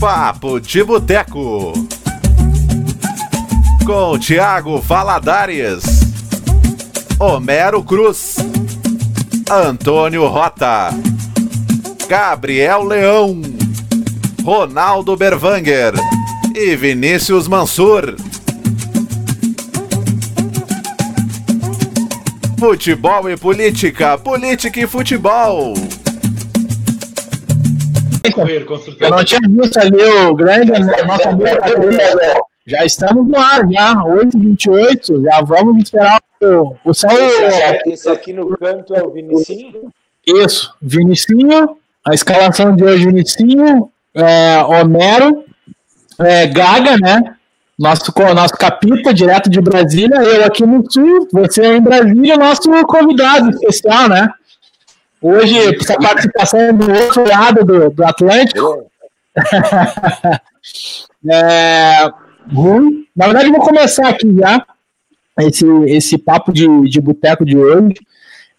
[0.00, 1.74] Papo de Boteco.
[3.84, 5.82] Com Tiago Valadares,
[7.18, 8.36] Homero Cruz,
[9.50, 10.88] Antônio Rota,
[12.08, 13.42] Gabriel Leão,
[14.42, 15.92] Ronaldo Berwanger
[16.56, 18.16] e Vinícius Mansur.
[22.58, 25.74] Futebol e política, política e futebol.
[28.34, 29.04] Correr, com certeza.
[29.06, 31.48] Eu não tinha visto ali o grande, né, nosso amigo
[32.66, 37.10] Já estamos no ar, já, 8h28, já vamos esperar o, o céu.
[37.86, 39.90] Esse aqui no canto é o Vinicinho?
[40.26, 41.76] Isso, Vinicinho,
[42.06, 45.44] a escalação de hoje, Vinicinho, é, Homero,
[46.18, 47.36] é, Gaga, né?
[47.78, 53.48] Nosso, nosso capita, direto de Brasília, eu aqui no Sul, você em Brasília, nosso convidado
[53.48, 54.28] especial, né?
[55.22, 58.90] Hoje, essa participação do outro lado do, do Atlântico.
[61.30, 62.10] é,
[63.14, 64.64] na verdade, vou começar aqui já
[65.40, 67.94] esse, esse papo de, de boteco de hoje.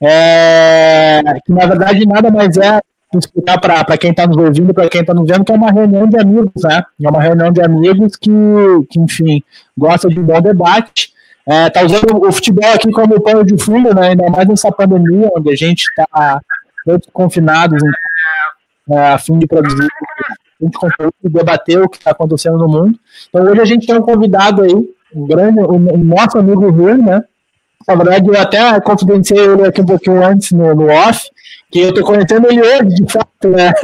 [0.04, 2.82] É, que na verdade nada mais é
[3.16, 6.08] explicar para quem está nos ouvindo, para quem está nos vendo, que é uma reunião
[6.08, 6.84] de amigos, né?
[7.04, 8.32] É uma reunião de amigos que,
[8.90, 9.44] que enfim,
[9.78, 11.14] gosta de um bom debate.
[11.46, 14.10] É, tá usando o futebol aqui como pano de fundo, né?
[14.10, 16.40] Ainda mais nessa pandemia, onde a gente está
[17.14, 19.88] confinados, então, é, a fim de produzir
[20.60, 23.00] de conteúdo e debater o que está acontecendo no mundo.
[23.30, 24.74] Então hoje a gente tem um convidado aí,
[25.16, 27.24] um grande, um, um nosso amigo Rui, né?
[27.88, 31.30] Na verdade, eu até confidenciei ele aqui um pouquinho antes no, no off,
[31.72, 33.72] que eu tô conhecendo ele hoje, de fato, né?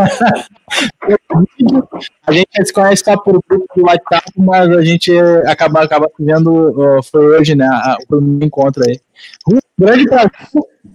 [2.27, 7.02] a gente se conhece só por grupo do WhatsApp, mas a gente acaba, acaba vendo,
[7.09, 7.69] foi hoje, né,
[8.03, 8.99] o primeiro encontro aí.
[9.49, 10.31] Um grande prazer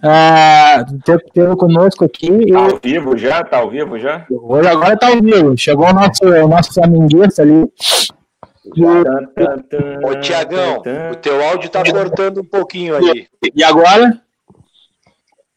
[0.02, 2.52] uh, ter, ter conosco aqui.
[2.52, 3.44] Tá ao vivo já?
[3.44, 4.27] Tá ao vivo já?
[4.30, 5.56] Hoje agora tá ao vivo.
[5.56, 7.64] Chegou o nosso, o nosso flamenguista ali.
[10.04, 13.27] Ô, Tiagão, o teu áudio tá cortando um pouquinho aí.
[13.55, 14.20] E agora?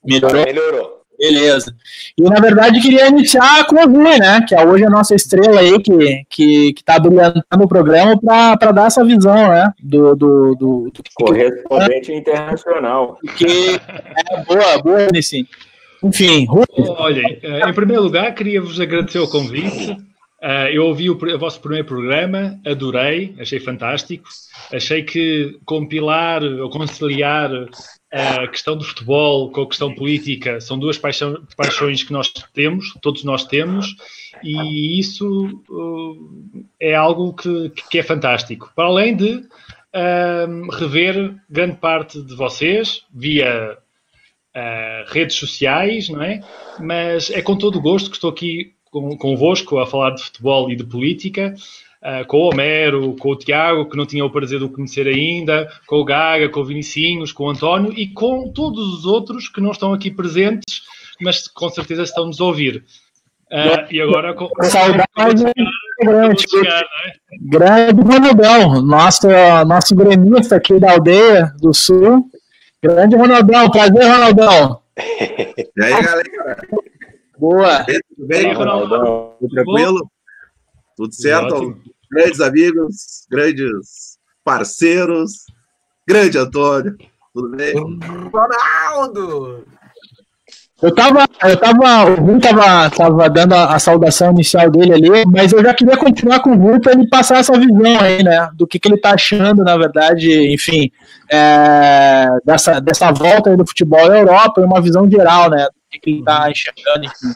[0.04, 0.44] Melhorou?
[0.44, 1.05] Melhorou.
[1.18, 1.74] Beleza.
[2.18, 4.42] E na verdade queria iniciar com o Rui, né?
[4.48, 8.72] Que é hoje a nossa estrela aí, que, que, que tá brilhando o programa para
[8.72, 9.72] dar essa visão, né?
[9.82, 12.18] Do, do, do, do Correspondente é.
[12.18, 13.18] internacional.
[13.38, 15.46] Que é boa, boa, Nissim.
[16.04, 16.66] Enfim, Rui.
[16.78, 17.22] Olha,
[17.68, 19.92] em primeiro lugar, queria vos agradecer o convite.
[20.44, 24.28] Uh, eu ouvi o, o, vosso primeiro programa, adorei, achei fantástico.
[24.72, 27.50] Achei que compilar ou conciliar
[28.16, 32.94] a questão do futebol com a questão política são duas paixão, paixões que nós temos,
[33.02, 33.94] todos nós temos,
[34.42, 38.72] e isso uh, é algo que, que, é fantástico.
[38.74, 43.78] Para além de uh, rever grande parte de vocês via
[44.56, 46.42] uh, redes sociais, não é?
[46.80, 48.74] Mas é com todo o gosto que estou aqui
[49.20, 51.54] convosco a falar de futebol e de política.
[52.06, 55.08] Uh, com o Homero, com o Tiago, que não tinha o prazer de o conhecer
[55.08, 59.50] ainda, com o Gaga, com o Vinicinhos, com o António e com todos os outros
[59.50, 60.84] que não estão aqui presentes,
[61.20, 62.86] mas com certeza estão-nos a ouvir.
[63.52, 65.08] Uh, e agora com saudade
[66.00, 67.38] grande, chegar, é?
[67.42, 69.28] grande Ronaldão, nosso,
[69.66, 72.30] nosso gremista aqui da aldeia do sul.
[72.84, 74.82] Grande Ronaldão, prazer, Ronaldão.
[74.98, 76.62] E aí, galera?
[77.38, 77.84] Boa.
[77.84, 79.36] Tudo bem, Ronaldão?
[79.40, 80.12] Tudo tranquilo?
[80.96, 81.78] Tudo certo?
[82.16, 85.34] Grandes amigos, grandes parceiros.
[86.08, 86.96] Grande Antônio.
[87.34, 87.74] Tudo bem?
[88.32, 89.66] Ronaldo!
[90.82, 95.26] Eu tava, eu tava, o Rui tava, tava dando a, a, saudação inicial dele ali,
[95.26, 98.50] mas eu já queria continuar com o Rui para ele passar essa visão aí, né,
[98.54, 100.92] do que, que ele tá achando, na verdade, enfim,
[101.30, 105.90] é, dessa, dessa volta aí do futebol à Europa, e uma visão geral, né, do
[105.90, 107.34] que, que ele tá enxergando, enfim.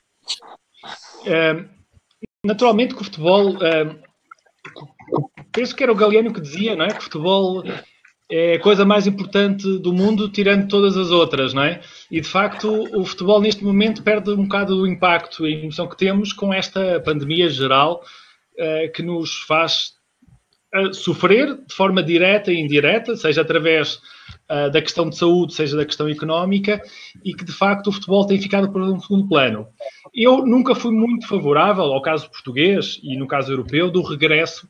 [1.26, 1.64] É,
[2.46, 4.09] naturalmente que o futebol, é,
[5.52, 7.64] penso que era o Galeano que dizia, não é, que o futebol
[8.32, 11.82] é a coisa mais importante do mundo, tirando todas as outras, não é?
[12.12, 15.98] E de facto, o futebol neste momento perde um bocado do impacto e emoção que
[15.98, 18.04] temos com esta pandemia geral
[18.54, 19.94] uh, que nos faz
[20.76, 23.96] uh, sofrer de forma direta e indireta, seja através
[24.48, 26.80] uh, da questão de saúde, seja da questão económica,
[27.26, 29.68] e que de facto o futebol tem ficado por um segundo plano.
[30.14, 34.70] Eu nunca fui muito favorável ao caso português e no caso europeu do regresso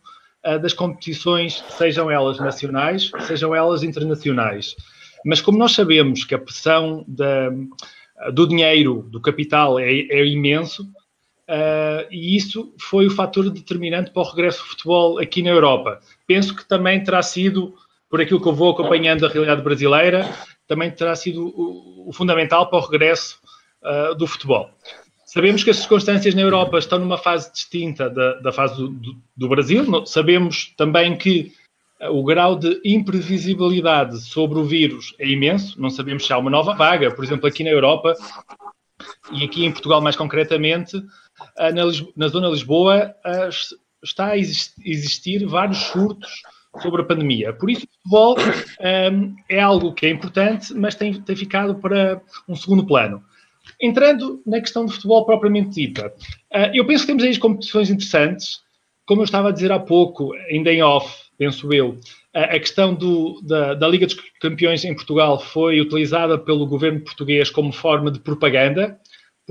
[0.62, 4.76] das competições, sejam elas nacionais, sejam elas internacionais.
[5.26, 7.50] Mas como nós sabemos que a pressão da,
[8.32, 14.22] do dinheiro, do capital é, é imenso, uh, e isso foi o fator determinante para
[14.22, 16.00] o regresso do futebol aqui na Europa.
[16.28, 17.74] Penso que também terá sido,
[18.10, 20.30] por aquilo que eu vou acompanhando a realidade brasileira,
[20.68, 23.40] também terá sido o, o fundamental para o regresso
[23.84, 24.70] uh, do futebol.
[25.32, 29.16] Sabemos que as circunstâncias na Europa estão numa fase distinta da, da fase do, do,
[29.38, 30.04] do Brasil.
[30.08, 31.54] Sabemos também que
[32.10, 35.80] o grau de imprevisibilidade sobre o vírus é imenso.
[35.80, 37.14] Não sabemos se há uma nova vaga.
[37.14, 38.16] Por exemplo, aqui na Europa
[39.32, 41.00] e aqui em Portugal mais concretamente,
[41.60, 41.86] na,
[42.18, 43.14] na zona de Lisboa
[44.04, 46.42] está a existir vários surtos
[46.82, 47.54] sobre a pandemia.
[47.54, 48.36] Por isso, o futebol
[49.48, 53.24] é algo que é importante, mas tem, tem ficado para um segundo plano.
[53.82, 56.08] Entrando na questão do futebol propriamente dita,
[56.54, 58.60] uh, eu penso que temos aí competições interessantes.
[59.06, 61.98] Como eu estava a dizer há pouco, ainda em off, penso eu,
[62.32, 67.50] a questão do, da, da, Liga dos Campeões em Portugal foi utilizada pelo governo português
[67.50, 69.00] como forma de propaganda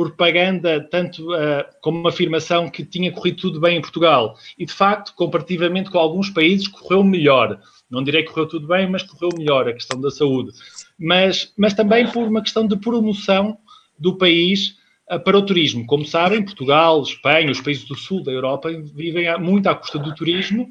[0.04, 4.36] propaganda, tanto uh, como uma afirmação que tinha corrido tudo bem em Portugal.
[4.56, 7.60] E, de facto, comparativamente com alguns países, correu melhor.
[7.90, 10.52] Não direi que correu tudo bem, mas correu melhor a questão da saúde.
[10.98, 13.58] Mas, mas também por uma questão de promoção
[13.98, 14.76] do país
[15.10, 15.86] uh, para o turismo.
[15.86, 20.14] Como sabem, Portugal, Espanha, os países do sul da Europa vivem muito à custa do
[20.14, 20.68] turismo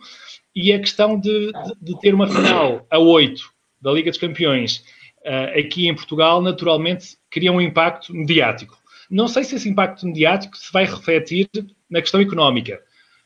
[0.56, 1.52] e a questão de,
[1.82, 3.52] de, ter uma final a oito
[3.82, 4.84] da Liga dos Campeões
[5.26, 8.78] uh, aqui em Portugal, naturalmente, cria um impacto mediático.
[9.10, 11.48] Não sei se esse impacto mediático se vai refletir
[11.90, 12.82] na questão económica,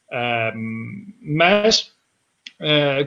[0.09, 0.57] uh,
[1.21, 1.91] mas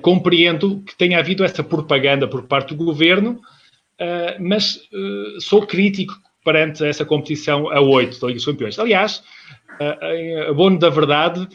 [0.02, 3.40] compreendo que tenha havido essa propaganda por parte do governo,
[4.40, 6.14] mas ah, sou crítico
[6.44, 8.78] perante essa competição a oito da Liga dos Campeões.
[8.78, 9.22] Aliás,
[9.80, 11.48] uh, abono da verdade,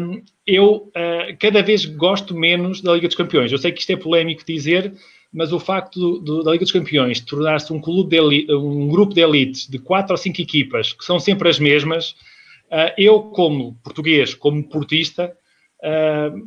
[0.00, 0.90] um, eu
[1.38, 3.50] cada vez gosto menos da Liga dos Campeões.
[3.50, 4.92] Eu sei que isto é polémico dizer,
[5.32, 9.66] mas o facto do, do, da Liga dos Campeões tornar-se um um grupo de elites
[9.66, 12.10] de quatro ou cinco equipas que são sempre as mesmas,
[12.70, 15.34] uh, eu como português, como portista,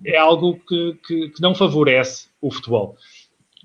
[0.03, 2.95] é algo que, que, que, não favorece o futebol.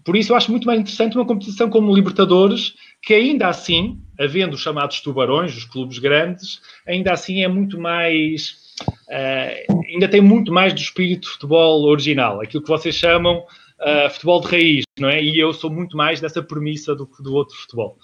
[0.04, 4.54] Por isso eu acho muito mais interessante uma competição como Libertadores, que ainda assim, havendo
[4.54, 8.62] os chamados tubarões, os clubes grandes, ainda assim é muito mais
[9.08, 13.44] Uh, ainda tem muito mais do espírito de futebol original, aquilo que vocês chamam
[13.81, 15.22] uh, futebol de raiz, não é?
[15.22, 17.99] E eu sou muito mais dessa premissa do que do outro futebol.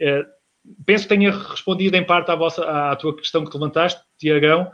[0.00, 0.24] Uh,
[0.86, 4.70] penso que tenha respondido em parte à, vossa, à tua questão que levantaste, Tiagão,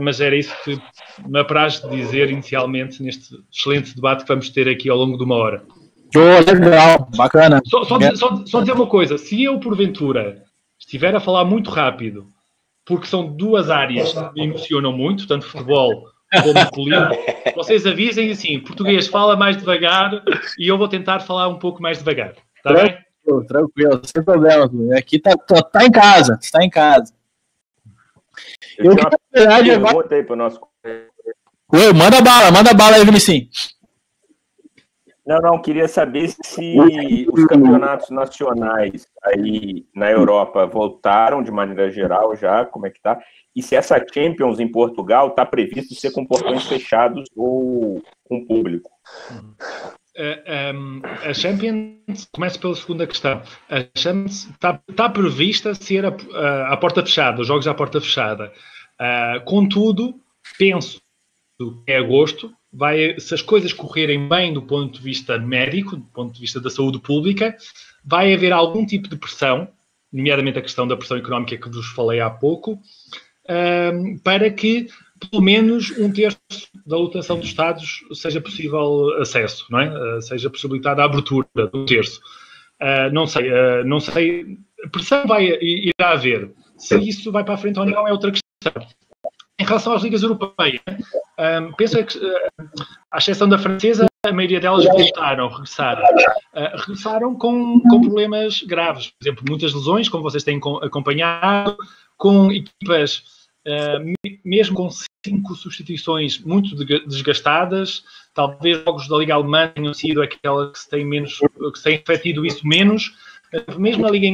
[0.00, 0.80] mas era isso que
[1.28, 5.34] me apraz dizer inicialmente neste excelente debate que vamos ter aqui ao longo de uma
[5.34, 5.62] hora.
[6.16, 7.60] Oh, legal, bacana.
[7.66, 10.42] Só, só, só, só dizer uma coisa: se eu, porventura,
[10.78, 12.26] estiver a falar muito rápido,
[12.84, 16.04] porque são duas áreas que me emocionam muito, tanto futebol
[16.42, 20.22] como político, vocês avisem assim, português fala mais devagar
[20.58, 22.34] e eu vou tentar falar um pouco mais devagar.
[22.56, 22.98] Está bem?
[23.46, 24.70] Tranquilo, sem problema.
[24.96, 27.12] Aqui tá, tá, tá, em casa, está em casa.
[28.76, 30.14] Eu, eu que, na verdade, agora...
[30.14, 30.60] aí para o nosso.
[31.72, 33.74] Oi, manda bala, manda bala aí, Vinicius.
[35.26, 42.36] Não, não, queria saber se os campeonatos nacionais aí na Europa voltaram de maneira geral
[42.36, 43.18] já, como é que tá?
[43.56, 48.90] E se essa Champions em Portugal está previsto ser com portões fechados ou com público?
[50.16, 53.42] Um, a Champions, começa pela segunda questão.
[53.68, 58.00] A Champions está tá prevista ser a, a, a, porta fechada, os jogos à porta
[58.00, 58.52] fechada.
[59.00, 60.14] Uh, contudo,
[60.58, 61.00] penso
[61.58, 66.06] que é agosto, vai, se as coisas correrem bem do ponto de vista médico, do
[66.06, 67.56] ponto de vista da saúde pública,
[68.04, 69.68] vai haver algum tipo de pressão,
[70.12, 72.78] nomeadamente a questão da pressão económica que vos falei há pouco,
[73.48, 74.88] um, para que
[75.30, 76.38] pelo menos um terço
[76.84, 80.16] da lotação dos Estados seja possível acesso, não é?
[80.16, 82.20] Uh, seja possibilitada a abertura do terço.
[82.80, 84.58] Uh, não sei, uh, não sei,
[84.90, 86.50] pressão vai, irá haver.
[86.76, 88.86] Se isso vai para a frente ou não é outra questão.
[89.60, 90.80] Em relação às ligas europeias,
[91.38, 92.18] um, penso que,
[93.10, 96.02] à exceção da francesa, a maioria delas voltaram, regressaram.
[96.02, 99.10] Uh, regressaram com, com problemas graves.
[99.10, 101.76] Por exemplo, muitas lesões, como vocês têm acompanhado,
[102.16, 103.22] com equipas
[103.66, 104.88] uh, mesmo com
[105.24, 106.74] cinco substituições muito
[107.06, 111.84] desgastadas, talvez jogos da Liga Alemã tenham sido aquela que se tem menos, que se
[111.84, 113.14] tem refletido isso menos,
[113.52, 114.26] uh, mesmo na Liga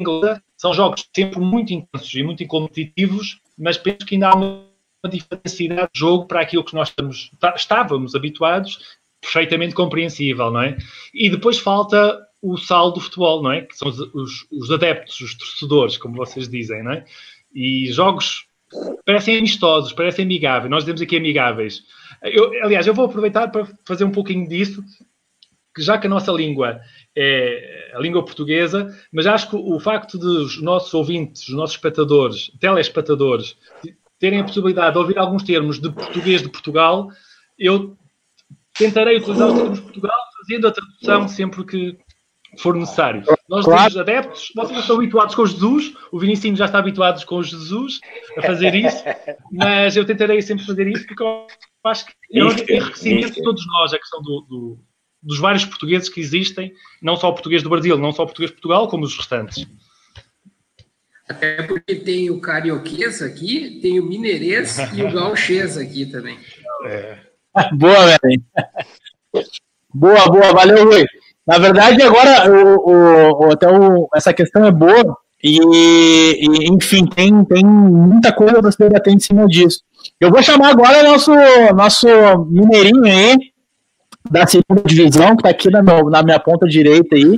[0.00, 4.66] Inglesa, são jogos sempre muito intensos e muito competitivos, mas penso que ainda há uma
[5.08, 10.76] diferencialidade de jogo para aquilo que nós estamos, tá, estávamos habituados, perfeitamente compreensível, não é?
[11.14, 13.62] E depois falta o sal do futebol, não é?
[13.62, 17.04] Que são os, os, os adeptos, os torcedores, como vocês dizem, não é?
[17.54, 18.46] E jogos
[19.04, 20.70] parecem amistosos, parecem amigáveis.
[20.70, 21.82] Nós dizemos aqui amigáveis.
[22.22, 24.82] Eu, aliás, eu vou aproveitar para fazer um pouquinho disso,
[25.76, 26.80] que já que a nossa língua
[27.14, 31.76] é a língua portuguesa, mas acho que o facto de os nossos ouvintes, os nossos
[31.76, 33.58] espectadores, telespectadores,
[34.18, 37.10] terem a possibilidade de ouvir alguns termos de português de Portugal,
[37.58, 37.94] eu
[38.72, 41.98] tentarei utilizar os termos de Portugal fazendo a tradução sempre que,
[42.58, 43.22] for necessário.
[43.48, 43.82] Nós claro.
[43.82, 48.00] temos adeptos, vocês estão habituados com Jesus, o Vinicius já está habituado com Jesus
[48.38, 49.04] a fazer isso,
[49.52, 51.46] mas eu tentarei sempre fazer isso porque eu
[51.84, 54.78] acho que é um enriquecimento de todos nós, a questão do, do,
[55.22, 58.50] dos vários portugueses que existem, não só o português do Brasil, não só o português
[58.50, 59.66] de Portugal, como os restantes.
[61.28, 66.38] Até porque tem o carioquês aqui, tem o mineirês e o gauchês aqui também.
[66.84, 67.18] É.
[67.74, 68.42] Boa, velho.
[69.92, 71.06] Boa, boa, valeu, Rui.
[71.46, 77.44] Na verdade, agora, o, o, até o, essa questão é boa, e, e, enfim, tem,
[77.44, 79.80] tem muita coisa para se debater em cima disso.
[80.20, 81.32] Eu vou chamar agora nosso,
[81.74, 82.06] nosso
[82.50, 83.38] mineirinho aí,
[84.30, 87.36] da segunda divisão, que está aqui na, meu, na minha ponta direita aí,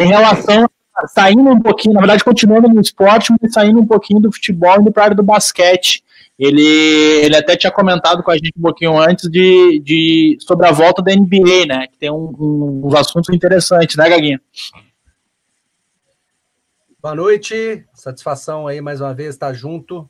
[0.00, 0.68] em relação
[1.08, 4.90] saindo um pouquinho, na verdade, continuando no esporte, mas saindo um pouquinho do futebol e
[4.90, 6.02] do área do basquete.
[6.38, 10.72] Ele, ele até tinha comentado com a gente um pouquinho antes de, de sobre a
[10.72, 11.86] volta da NBA, né?
[11.86, 14.40] Que tem um, um, uns assuntos interessantes, né, Gaguinha?
[17.00, 20.08] Boa noite, satisfação aí mais uma vez estar junto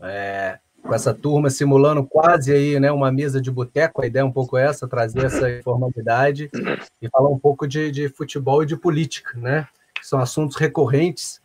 [0.00, 4.02] é, com essa turma, simulando quase aí, né, uma mesa de boteco.
[4.02, 6.48] A ideia é um pouco essa, trazer essa informalidade
[7.02, 9.66] e falar um pouco de, de futebol e de política, né?
[9.94, 11.40] Que são assuntos recorrentes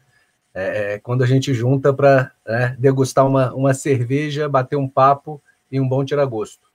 [0.54, 5.42] é, é, quando a gente junta para né, degustar uma, uma cerveja, bater um papo
[5.72, 6.70] e um bom tiragosto.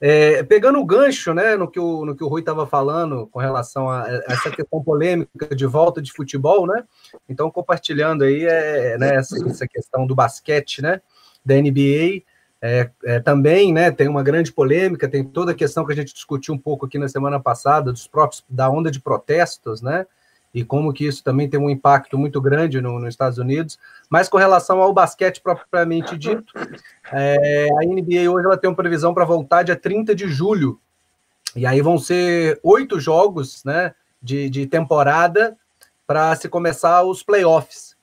[0.00, 3.38] É, pegando o gancho né, no, que o, no que o Rui estava falando com
[3.38, 6.84] relação a, essa questão polêmica de volta de futebol, né?
[7.28, 11.00] Então, compartilhando aí é, né, essa, essa questão do basquete, né?
[11.44, 12.22] Da NBA.
[12.66, 16.14] É, é, também né, tem uma grande polêmica, tem toda a questão que a gente
[16.14, 20.06] discutiu um pouco aqui na semana passada, dos próprios da onda de protestos, né?
[20.54, 23.76] e como que isso também tem um impacto muito grande no, nos Estados Unidos.
[24.08, 26.54] Mas com relação ao basquete propriamente dito,
[27.12, 30.80] é, a NBA hoje ela tem uma previsão para voltar dia 30 de julho.
[31.56, 35.56] E aí vão ser oito jogos né, de, de temporada
[36.06, 37.93] para se começar os playoffs.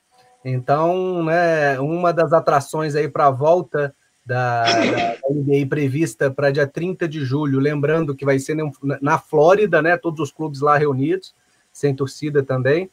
[0.44, 3.94] Então, né, uma das atrações aí para a volta
[4.26, 8.58] da, da, NBA prevista para dia 30 de julho, lembrando que vai ser
[9.02, 11.34] na Flórida, né, todos os clubes lá reunidos
[11.72, 12.90] sem torcida também.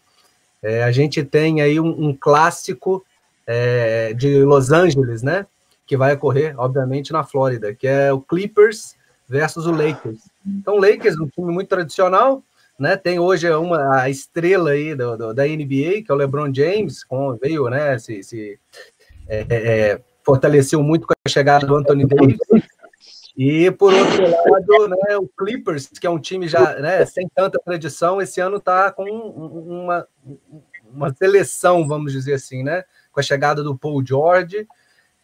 [0.62, 3.04] É, a gente tem aí um, um clássico
[3.46, 5.46] é, de Los Angeles, né?
[5.86, 8.94] Que vai ocorrer, obviamente, na Flórida, que é o Clippers
[9.28, 10.20] versus o Lakers.
[10.46, 12.42] Então, o Lakers, um time muito tradicional,
[12.78, 12.96] né?
[12.96, 17.02] Tem hoje uma a estrela aí do, do, da NBA, que é o LeBron James,
[17.04, 17.98] com, veio, né?
[17.98, 18.58] Se, se
[19.26, 22.38] é, é, é fortaleceu muito com a chegada do Anthony Davis.
[23.36, 27.58] E por outro lado, né, o Clippers, que é um time já né, sem tanta
[27.64, 30.06] tradição, esse ano está com uma,
[30.92, 32.84] uma seleção, vamos dizer assim, né?
[33.12, 34.66] Com a chegada do Paul George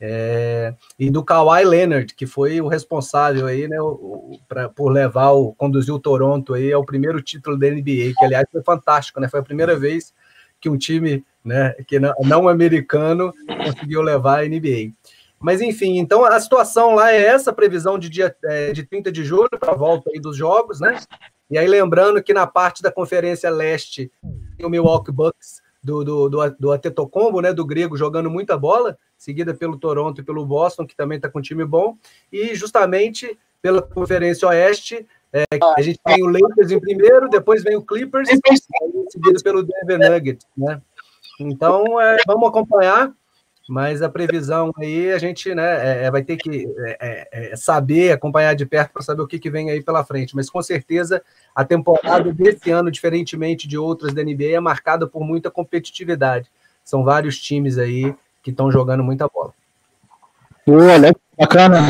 [0.01, 5.31] é, e do Kawhi Leonard, que foi o responsável aí, né, o, pra, por levar
[5.31, 9.29] o conduzir o Toronto aí ao primeiro título da NBA, que aliás foi fantástico, né?
[9.29, 10.13] Foi a primeira vez
[10.61, 13.33] que um time, né, que não, não americano
[13.65, 14.93] conseguiu levar a NBA.
[15.39, 19.25] Mas enfim, então a situação lá é essa, previsão de dia é, de 30 de
[19.25, 20.99] julho para a volta aí dos jogos, né?
[21.51, 24.11] E aí lembrando que na parte da Conferência Leste
[24.63, 29.79] o Milwaukee Bucks do, do, do, do né, do grego, jogando muita bola, seguida pelo
[29.79, 31.97] Toronto e pelo Boston, que também está com um time bom,
[32.33, 35.45] e justamente pela Conferência Oeste, é,
[35.77, 40.47] a gente tem o Lakers em primeiro, depois vem o Clippers, seguido pelo Denver Nuggets,
[40.57, 40.81] né?
[41.41, 43.13] Então, é, vamos acompanhar
[43.69, 47.57] mas a previsão aí a gente né, é, é vai ter que é, é, é
[47.57, 50.37] saber, acompanhar de perto para saber o que, que vem aí pela frente.
[50.37, 51.23] Mas com certeza
[51.55, 56.51] a temporada desse ano, diferentemente de outras da NBA, é marcada por muita competitividade.
[56.85, 59.53] São vários times aí que estão jogando muita bola.
[60.69, 61.81] Olha, bacana.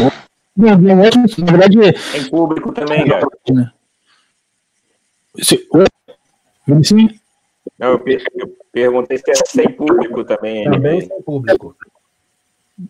[0.57, 1.79] Na verdade.
[2.13, 3.27] Tem público também, cara.
[5.43, 5.59] Sim.
[7.79, 8.05] Não, eu,
[8.37, 10.65] eu perguntei se é sem público também.
[10.71, 11.77] Também sem público.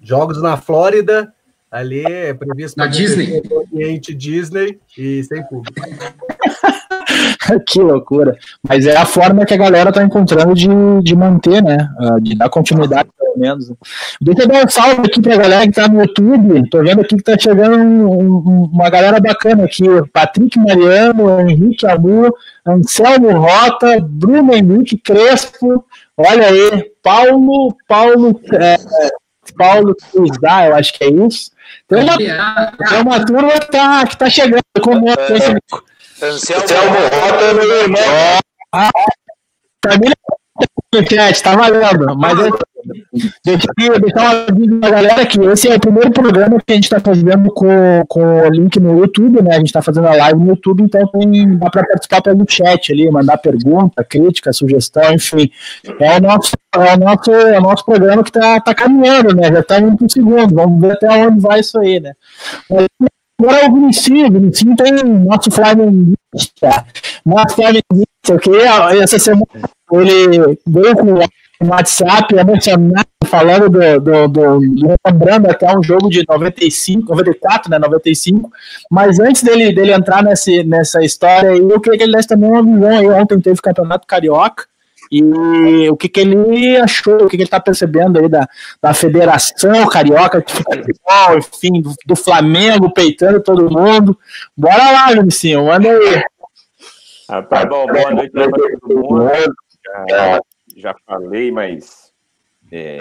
[0.02, 1.32] Jogos na Flórida,
[1.70, 3.42] ali é previsto na Disney.
[3.72, 5.80] Ambiente Disney e sem público.
[7.66, 8.36] que loucura.
[8.62, 10.68] Mas é a forma que a galera tá encontrando de,
[11.02, 11.88] de manter, né?
[11.98, 13.72] Ah, de dar continuidade, pelo menos.
[14.20, 16.68] Deixa eu dar um salve aqui pra galera que tá no YouTube.
[16.70, 19.84] Tô vendo aqui que tá chegando um, um, uma galera bacana aqui.
[20.12, 22.32] Patrick Mariano, Henrique Amor,
[22.66, 25.84] Anselmo Rota, Bruno Henrique Crespo.
[26.16, 28.76] Olha aí, Paulo, Paulo, é,
[29.56, 31.50] Paulo Cruzá, eu acho que é isso.
[31.88, 34.62] Tem uma, tem uma turma que tá, que tá chegando.
[34.82, 35.12] Como é,
[36.22, 38.00] Anselmo Rota, meu irmão.
[38.72, 38.90] Ah,
[39.84, 40.14] família
[40.94, 42.16] no chat, tá valendo.
[42.16, 42.58] Mas eu,
[43.14, 46.84] Eu deixar uma aviso pra galera que esse é o primeiro programa que a gente
[46.84, 49.54] está fazendo com, com o link no YouTube, né?
[49.54, 52.92] A gente está fazendo a live no YouTube, então tem, dá para participar pelo chat
[52.92, 55.48] ali, mandar pergunta, crítica, sugestão, enfim.
[56.00, 59.48] É o nosso, é o nosso, é o nosso programa que está tá caminhando, né?
[59.52, 62.12] Já está indo pro segundo, vamos ver até onde vai isso aí, né?
[63.40, 66.84] Agora o Vinicinho, o Vinicinho tem nosso flamenguista,
[67.24, 67.56] nosso
[68.24, 69.46] flamenguista, que essa semana
[69.92, 71.18] ele veio com
[71.60, 77.78] no WhatsApp emocionado, falando do, do, do, lembrando até um jogo de 95, 94, né,
[77.78, 78.50] 95,
[78.90, 82.50] mas antes dele, dele entrar nesse, nessa história aí, eu queria que ele desse também
[82.50, 84.64] uma visão aí, ontem teve o Campeonato Carioca,
[85.12, 88.48] e o que, que ele achou, o que, que ele está percebendo aí da,
[88.82, 94.18] da Federação Carioca de Futebol, enfim, do, do Flamengo peitando todo mundo.
[94.56, 96.22] Bora lá, Vinicinho, manda aí.
[97.28, 99.28] Ah, tá bom, boa noite para todo mundo.
[100.08, 100.40] Já,
[100.76, 102.12] já falei, mas
[102.72, 102.98] é,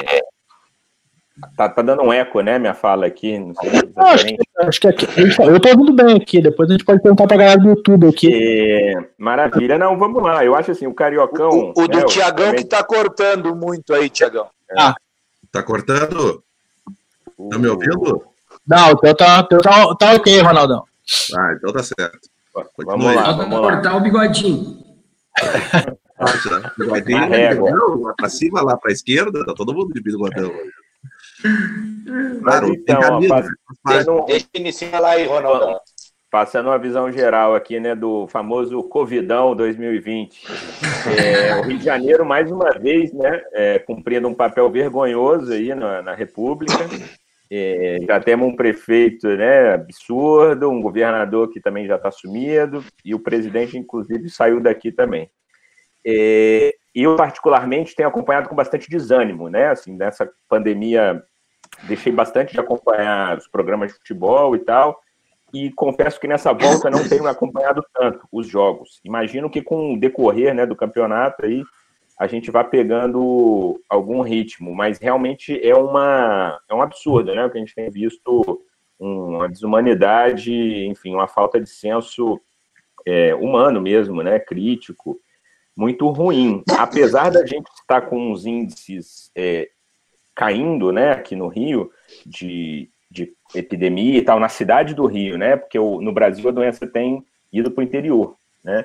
[1.57, 3.39] tá, tá dando um eco, né, minha fala aqui.
[3.39, 5.05] Não sei acho, que, acho que aqui,
[5.39, 8.29] eu tô ouvindo bem aqui, depois a gente pode perguntar pra galera do YouTube aqui.
[8.31, 10.43] É, maravilha, não, vamos lá.
[10.43, 11.49] Eu acho assim, o Cariocão.
[11.49, 12.61] O, o do né, Tiagão também...
[12.61, 14.47] que tá cortando muito aí, Tiagão.
[14.69, 14.75] É.
[14.77, 14.95] Ah.
[15.51, 16.43] Tá cortando?
[17.49, 18.23] Tá me ouvindo?
[18.65, 20.83] Não, o teu tá, teu tá, tá ok, Ronaldão.
[21.35, 22.32] Ah, então tá certo.
[22.85, 23.71] Vamos lá, vamos lá.
[23.71, 24.83] cortar o bigodinho.
[26.77, 30.51] Bigodinho, lá pra cima, lá pra esquerda, tá todo mundo de bigodão.
[32.41, 34.25] Claro, então, camisa, não...
[34.25, 35.79] Deixa iniciar lá aí, Ronaldo.
[36.31, 40.47] Passando uma visão geral aqui, né, do famoso Covidão 2020.
[41.19, 45.75] É, o Rio de Janeiro, mais uma vez, né, é, cumprindo um papel vergonhoso aí
[45.75, 46.89] na, na República.
[47.51, 53.13] É, já temos um prefeito né, absurdo, um governador que também já está sumido, e
[53.13, 55.29] o presidente, inclusive, saiu daqui também.
[56.05, 59.67] É, eu, particularmente, tenho acompanhado com bastante desânimo, né?
[59.67, 61.23] Assim, nessa pandemia,
[61.83, 64.99] deixei bastante de acompanhar os programas de futebol e tal,
[65.53, 68.99] e confesso que nessa volta não tenho acompanhado tanto os jogos.
[69.03, 71.63] Imagino que com o decorrer né, do campeonato aí,
[72.23, 77.45] a gente vai pegando algum ritmo, mas realmente é, uma, é um absurdo, né?
[77.45, 78.61] O que a gente tem visto,
[78.97, 82.39] uma desumanidade, enfim, uma falta de senso
[83.05, 84.39] é, humano mesmo, né?
[84.39, 85.19] Crítico
[85.75, 86.63] muito ruim.
[86.77, 89.69] Apesar da gente estar com os índices é,
[90.33, 91.91] caindo, né, aqui no Rio,
[92.25, 96.53] de, de epidemia e tal, na cidade do Rio, né, porque o, no Brasil a
[96.53, 98.83] doença tem ido para o interior, né,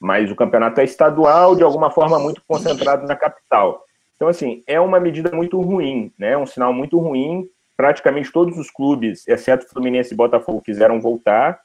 [0.00, 3.84] mas o campeonato é estadual, de alguma forma muito concentrado na capital.
[4.16, 7.48] Então, assim, é uma medida muito ruim, né, um sinal muito ruim.
[7.76, 11.60] Praticamente todos os clubes, exceto Fluminense e Botafogo, quiseram voltar,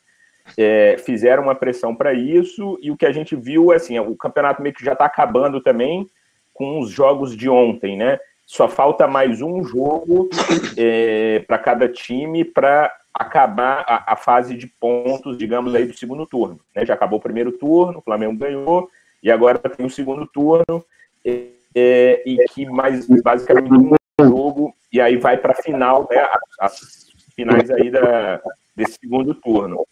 [0.57, 4.15] é, fizeram uma pressão para isso, e o que a gente viu, é assim, o
[4.17, 6.05] campeonato meio que já está acabando também
[6.53, 8.19] com os jogos de ontem, né?
[8.45, 10.29] Só falta mais um jogo
[10.77, 16.25] é, para cada time para acabar a, a, fase de pontos, digamos aí, do segundo
[16.25, 16.59] turno.
[16.75, 16.85] Né?
[16.85, 18.89] Já acabou o primeiro turno, o Flamengo ganhou,
[19.21, 20.83] e agora tem o segundo turno,
[21.25, 26.17] é, é e que mais basicamente um jogo, e aí vai para a final, né?
[26.59, 28.41] As, as finais aí da,
[28.75, 29.85] desse segundo turno.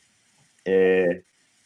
[0.66, 1.22] É,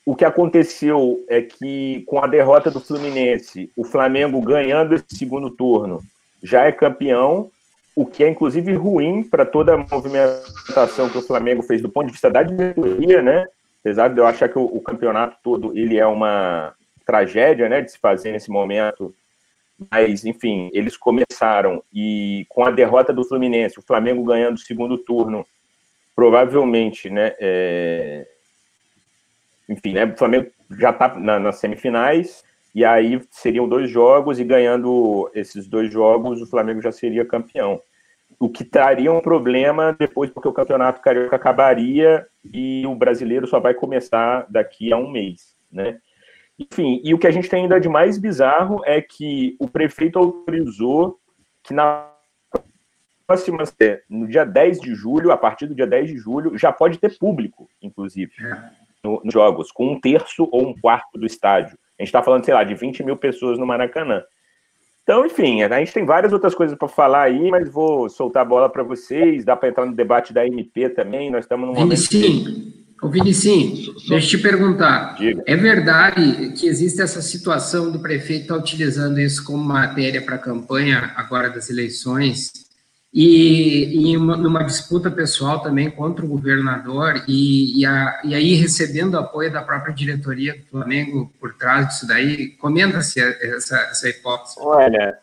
[0.06, 5.50] o que aconteceu é que, com a derrota do Fluminense, o Flamengo ganhando esse segundo
[5.50, 6.02] turno
[6.42, 7.50] já é campeão,
[7.96, 12.08] o que é inclusive ruim para toda a movimentação que o Flamengo fez do ponto
[12.08, 13.46] de vista da diretoria, né?
[13.82, 16.74] Apesar de eu achar que o, o, campeonato todo ele é uma
[17.06, 19.14] tragédia, né, de se fazer nesse momento.
[19.92, 24.98] Mas, enfim, eles começaram e com a derrota do Fluminense, o Flamengo ganhando o segundo
[24.98, 25.46] turno,
[26.16, 28.26] provavelmente, né, é,
[29.68, 34.44] enfim, né, o Flamengo já está na, nas semifinais, e aí seriam dois jogos, e
[34.44, 37.82] ganhando esses dois jogos, o Flamengo já seria campeão.
[38.40, 43.60] O que traria um problema depois, porque o campeonato carioca acabaria e o brasileiro só
[43.60, 46.00] vai começar daqui a um mês, né?
[46.60, 50.20] Enfim, e o que a gente tem ainda de mais bizarro é que o prefeito
[50.20, 51.20] autorizou
[51.64, 52.12] que na
[53.26, 53.64] próxima,
[54.10, 57.18] no dia 10 de julho, a partir do dia 10 de julho, já pode ter
[57.18, 58.32] público, inclusive.
[58.40, 61.78] É no, nos jogos, com um terço ou um quarto do estádio.
[62.00, 64.24] A gente está falando, sei lá, de 20 mil pessoas no Maracanã.
[65.04, 68.46] Então, enfim, a gente tem várias outras coisas para falar aí, mas vou soltar a
[68.46, 69.44] bola para vocês.
[69.44, 71.30] Dá para entrar no debate da MP também.
[71.30, 72.10] Nós estamos num momento.
[72.10, 75.16] Vinicinho, Ô Vinicinho, deixa eu te perguntar.
[75.18, 75.44] Diga.
[75.46, 80.36] É verdade que existe essa situação do prefeito estar tá utilizando isso como matéria para
[80.36, 82.63] a campanha agora das eleições
[83.14, 88.56] e, e uma, numa disputa pessoal também contra o governador e, e, a, e, aí
[88.56, 94.56] recebendo apoio da própria diretoria do Flamengo por trás disso daí, comenta-se essa, essa hipótese.
[94.58, 95.16] Olha,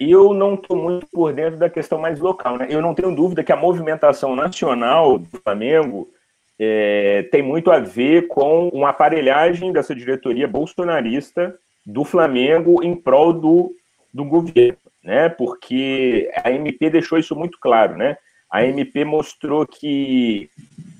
[0.00, 2.58] eu não estou muito por dentro da questão mais local.
[2.58, 2.66] Né?
[2.68, 6.10] Eu não tenho dúvida que a movimentação nacional do Flamengo
[6.58, 11.56] é, tem muito a ver com uma aparelhagem dessa diretoria bolsonarista
[11.86, 13.76] do Flamengo em prol do,
[14.12, 15.28] do governo, né?
[15.28, 18.16] Porque a MP deixou isso muito claro, né?
[18.50, 20.50] A MP mostrou que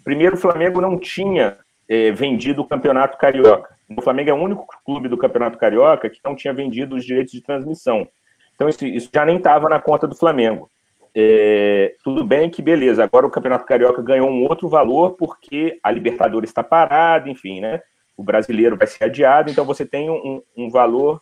[0.05, 3.77] primeiro o Flamengo não tinha é, vendido o Campeonato Carioca.
[3.97, 7.33] O Flamengo é o único clube do Campeonato Carioca que não tinha vendido os direitos
[7.33, 8.09] de transmissão.
[8.55, 10.71] Então isso, isso já nem estava na conta do Flamengo.
[11.15, 15.91] É, tudo bem que beleza, agora o Campeonato Carioca ganhou um outro valor porque a
[15.91, 17.83] Libertadores está parada, enfim, né?
[18.17, 21.21] O brasileiro vai ser adiado, então você tem um, um valor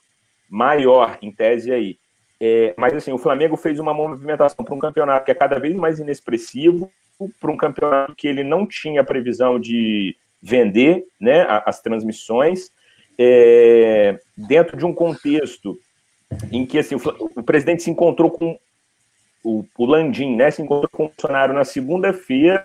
[0.48, 1.98] maior em tese aí.
[2.40, 5.74] É, mas assim, o Flamengo fez uma movimentação para um campeonato que é cada vez
[5.76, 6.90] mais inexpressivo,
[7.38, 12.70] para um campeonato que ele não tinha previsão de vender né, as transmissões,
[13.18, 15.78] é, dentro de um contexto
[16.50, 17.00] em que assim, o,
[17.36, 18.58] o presidente se encontrou com
[19.44, 22.64] o, o Landim, né, se encontrou com o Bolsonaro na segunda-feira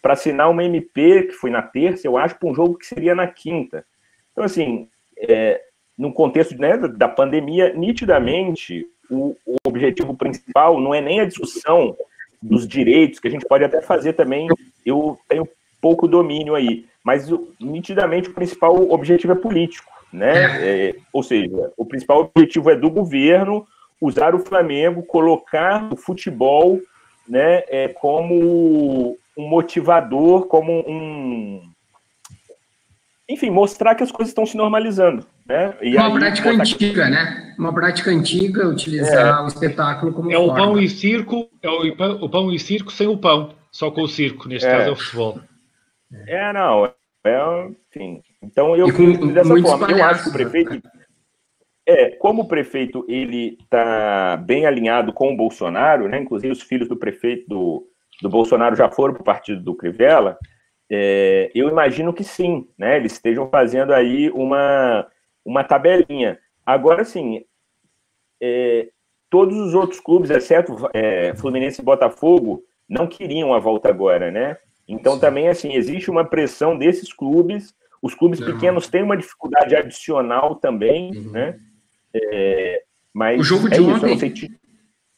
[0.00, 3.14] para assinar uma MP, que foi na terça, eu acho, para um jogo que seria
[3.14, 3.84] na quinta.
[4.32, 5.60] Então, assim, é,
[5.98, 11.96] no contexto né, da pandemia, nitidamente, o, o, objetivo principal não é nem a discussão
[12.42, 14.48] dos direitos, que a gente pode até fazer também,
[14.84, 15.46] eu tenho
[15.80, 17.28] pouco domínio aí, mas
[17.60, 20.88] nitidamente o principal objetivo é político, né?
[20.88, 23.66] É, ou seja, o principal objetivo é do governo
[24.00, 26.80] usar o Flamengo, colocar o futebol
[27.28, 31.69] né, é, como um motivador, como um.
[33.30, 35.24] Enfim, mostrar que as coisas estão se normalizando.
[35.46, 35.72] Né?
[35.80, 37.54] E Uma aí, prática antiga, né?
[37.56, 39.44] Uma prática antiga, utilizar é.
[39.44, 40.32] o espetáculo como.
[40.32, 40.52] É forma.
[40.52, 43.88] o pão e circo, é o pão, o pão e circo sem o pão, só
[43.92, 44.72] com o circo, neste é.
[44.72, 45.40] caso é o futebol.
[46.26, 46.92] É, não.
[47.24, 48.20] É, enfim.
[48.42, 49.90] Então eu com, dessa forma.
[49.92, 50.82] Eu acho que o prefeito.
[51.86, 56.20] É, como o prefeito ele está bem alinhado com o Bolsonaro, né?
[56.20, 57.86] Inclusive os filhos do prefeito do,
[58.22, 60.36] do Bolsonaro já foram para o partido do Crivella.
[60.90, 62.96] É, eu imagino que sim, né?
[62.96, 65.06] Eles estejam fazendo aí uma,
[65.44, 66.38] uma tabelinha.
[66.66, 67.44] Agora, sim,
[68.42, 68.88] é,
[69.30, 74.56] todos os outros clubes, exceto é, Fluminense e Botafogo, não queriam a volta agora, né?
[74.88, 75.20] Então, sim.
[75.20, 77.72] também, assim, existe uma pressão desses clubes.
[78.02, 81.30] Os clubes pequenos têm uma dificuldade adicional também, uhum.
[81.30, 81.60] né?
[82.12, 82.82] É,
[83.14, 84.48] mas o jogo de é ontem, isso,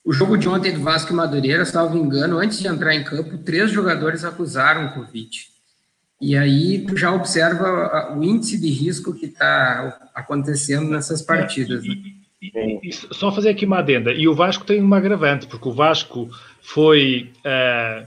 [0.05, 3.39] o jogo de ontem do Vasco e Madureira, salvo engano, antes de entrar em campo,
[3.39, 5.52] três jogadores acusaram o Covid.
[6.23, 11.85] E aí tu já observa o índice de risco que está acontecendo nessas partidas.
[11.85, 11.97] Né?
[12.41, 14.13] E, e, só fazer aqui uma adenda.
[14.13, 16.31] E o Vasco tem uma agravante, porque o Vasco
[16.63, 18.07] foi uh,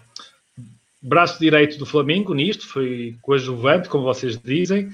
[1.01, 4.85] braço direito do Flamengo nisto, foi coadjuvante, como vocês dizem.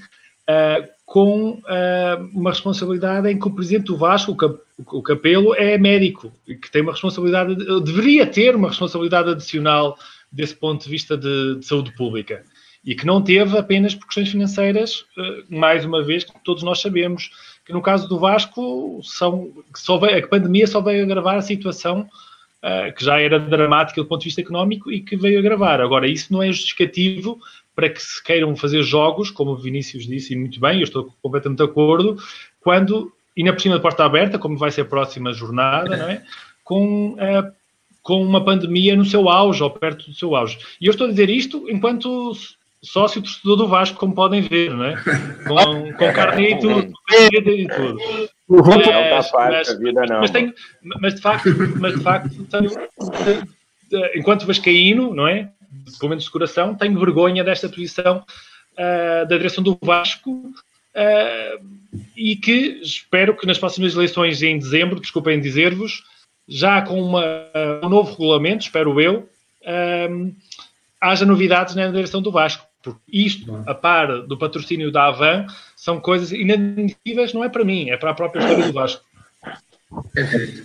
[0.50, 4.36] Uh, com uh, uma responsabilidade em que o presidente do Vasco,
[4.78, 7.54] o Capelo, é médico e que tem uma responsabilidade,
[7.84, 9.96] deveria ter uma responsabilidade adicional
[10.32, 12.42] desse ponto de vista de, de saúde pública
[12.84, 16.80] e que não teve apenas por questões financeiras, uh, mais uma vez, que todos nós
[16.80, 17.30] sabemos
[17.64, 22.08] que no caso do Vasco são, só veio, a pandemia só veio agravar a situação
[22.62, 25.80] uh, que já era dramática do ponto de vista económico e que veio agravar.
[25.80, 27.38] Agora, isso não é justificativo
[27.74, 31.14] para que se queiram fazer jogos, como o Vinícius disse, e muito bem, eu estou
[31.22, 32.16] completamente de acordo,
[32.60, 36.22] quando, e na de porta aberta, como vai ser a próxima jornada, não é?
[36.64, 37.52] Com, uh,
[38.02, 40.58] com uma pandemia no seu auge, ou perto do seu auge.
[40.80, 42.32] E eu estou a dizer isto enquanto
[42.82, 44.96] sócio torcedor do Vasco, como podem ver, não é?
[45.46, 47.98] Com, com carne e tudo, e tudo.
[49.50, 50.54] Mas, mas, mas, tenho,
[51.00, 52.70] mas de facto, mas de facto tenho,
[54.14, 55.50] enquanto vascaíno, não é?
[55.98, 58.24] pelo menos de coração, tenho vergonha desta posição
[58.72, 61.66] uh, da direção do Vasco uh,
[62.16, 66.04] e que espero que nas próximas eleições em dezembro, desculpem dizer-vos,
[66.48, 69.28] já com uma, uh, um novo regulamento, espero eu,
[71.00, 72.66] haja novidades na direção do Vasco.
[72.82, 77.90] Porque isto, a par do patrocínio da Avan, são coisas inadmissíveis, não é para mim,
[77.90, 79.04] é para a própria história do Vasco.
[80.12, 80.64] Perfeito.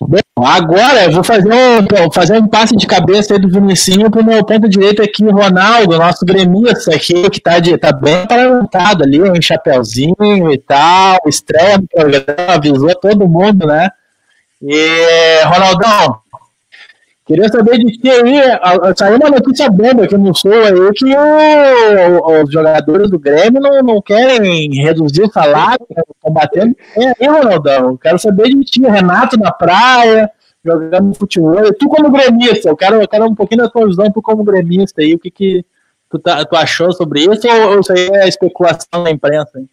[0.00, 4.24] Bom, agora eu vou fazer um, fazer um passe de cabeça aí do Vinicinho pro
[4.24, 9.22] meu ponto direito aqui, Ronaldo, nosso gremista aqui, que tá, de, tá bem aparentado ali,
[9.22, 13.90] um chapeuzinho e tal, estreia no programa, avisou todo mundo, né?
[14.62, 16.20] E, Ronaldão,
[17.30, 18.40] Queria saber de ti aí,
[18.96, 23.80] saiu uma notícia bomba aqui no Sul aí que o, os jogadores do Grêmio não,
[23.84, 26.76] não querem reduzir o salário, estão batendo.
[26.96, 30.28] É aí, Ronaldão, quero saber de ti, Renato na praia,
[30.64, 31.64] jogando futebol.
[31.64, 34.42] E tu como gremista, eu quero, eu quero um pouquinho da tua visão, tu como
[34.42, 35.64] gremista aí, o que, que
[36.10, 39.56] tu, tá, tu achou sobre isso ou, ou isso aí é especulação da imprensa?
[39.56, 39.68] Hein?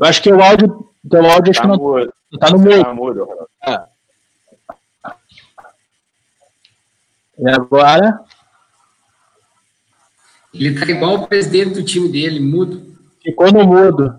[0.00, 2.12] Eu acho que o áudio, teu áudio acho Tá que não mudo.
[2.38, 2.84] tá no meio.
[2.84, 3.28] Tá mudo.
[7.38, 8.20] E agora
[10.52, 12.82] Ele tá igual o presidente do time dele, mudo.
[13.22, 14.14] ficou no mudo.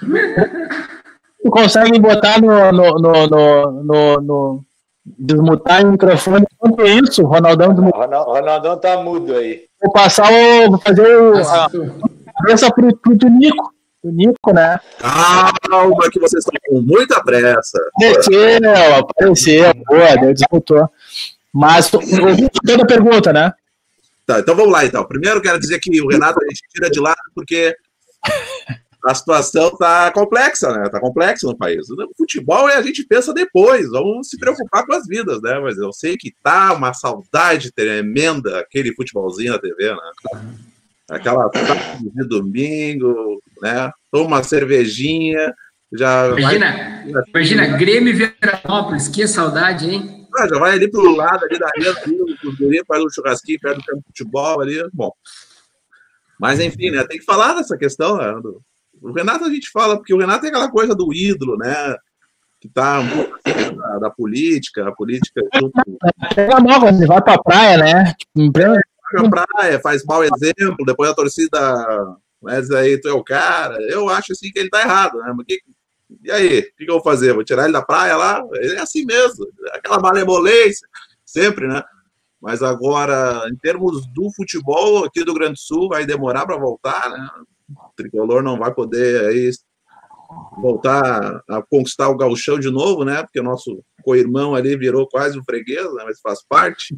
[1.42, 4.64] Tu consegue botar no, no, no, no, no, no-
[5.04, 6.44] desmutar o microfone?
[6.52, 7.72] Enquanto isso, Ronaldão.
[7.72, 9.64] Ronal- Ronaldão tá mudo aí.
[9.80, 10.70] Vou passar o.
[10.70, 12.10] Vou fazer o, a Acertou.
[12.36, 13.72] cabeça pro, pro Tunico.
[14.06, 14.78] Tunico, né?
[15.00, 17.78] Calma, que vocês estão com muita pressa.
[17.96, 19.74] Apareceu, apareceu.
[19.86, 20.88] Boa, deu disputou.
[21.52, 23.52] Mas toda a pergunta, né?
[24.24, 25.04] Tá, então vamos lá, então.
[25.04, 27.76] Primeiro, quero dizer que o Renato a gente tira de lado porque
[29.04, 30.88] a situação tá complexa, né?
[30.88, 31.88] Tá complexa no país.
[31.90, 35.58] O futebol é a gente pensa depois, vamos se preocupar com as vidas, né?
[35.58, 40.12] Mas eu sei que tá uma saudade tremenda aquele futebolzinho na TV, né?
[41.08, 43.90] Aquela tarde de domingo, né?
[44.10, 45.54] Toma uma cervejinha,
[45.92, 50.26] já vai, Imagina, imagina, Grêmio e Veranópolis, que saudade, hein?
[50.38, 51.88] ah, já vai ali pro lado ali da rede,
[52.60, 55.10] ali, faz um churrasquinho perto do campo de futebol ali, bom.
[56.38, 57.04] Mas enfim, né?
[57.06, 58.32] Tem que falar dessa questão, né?
[58.42, 58.60] do-
[59.00, 61.96] O Renato a gente fala, porque o Renato é aquela coisa do ídolo, né?
[62.60, 65.72] Que tá da, da política, a política junto
[66.34, 68.04] Pega mal ele vai pra praia, né?
[68.18, 71.58] Tipo, em pleno- com a praia, faz mau exemplo, depois a torcida.
[72.42, 73.76] Mas aí tu é o cara.
[73.90, 75.32] Eu acho assim que ele tá errado, né?
[75.36, 75.60] Mas que-
[76.22, 77.32] e aí, o que, que eu vou fazer?
[77.34, 78.40] Vou tirar ele da praia lá?
[78.54, 80.86] Ele é assim mesmo, aquela malemolência,
[81.24, 81.82] sempre, né?
[82.40, 87.28] Mas agora, em termos do futebol aqui do Grande Sul, vai demorar para voltar, né?
[87.70, 89.50] O tricolor não vai poder aí
[90.60, 93.22] voltar a conquistar o gauchão de novo, né?
[93.22, 96.04] Porque o nosso co-irmão ali virou quase um freguês, né?
[96.06, 96.96] mas faz parte.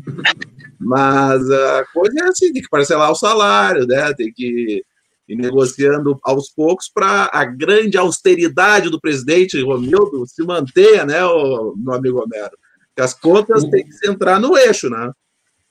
[0.79, 4.13] Mas a coisa é assim, tem que parcelar o salário, né?
[4.15, 4.85] Tem que
[5.29, 11.75] ir negociando aos poucos para a grande austeridade do presidente Romildo se mantenha, né, o,
[11.77, 12.57] meu amigo Homero?
[12.97, 15.13] Que as contas têm que se entrar no eixo, né?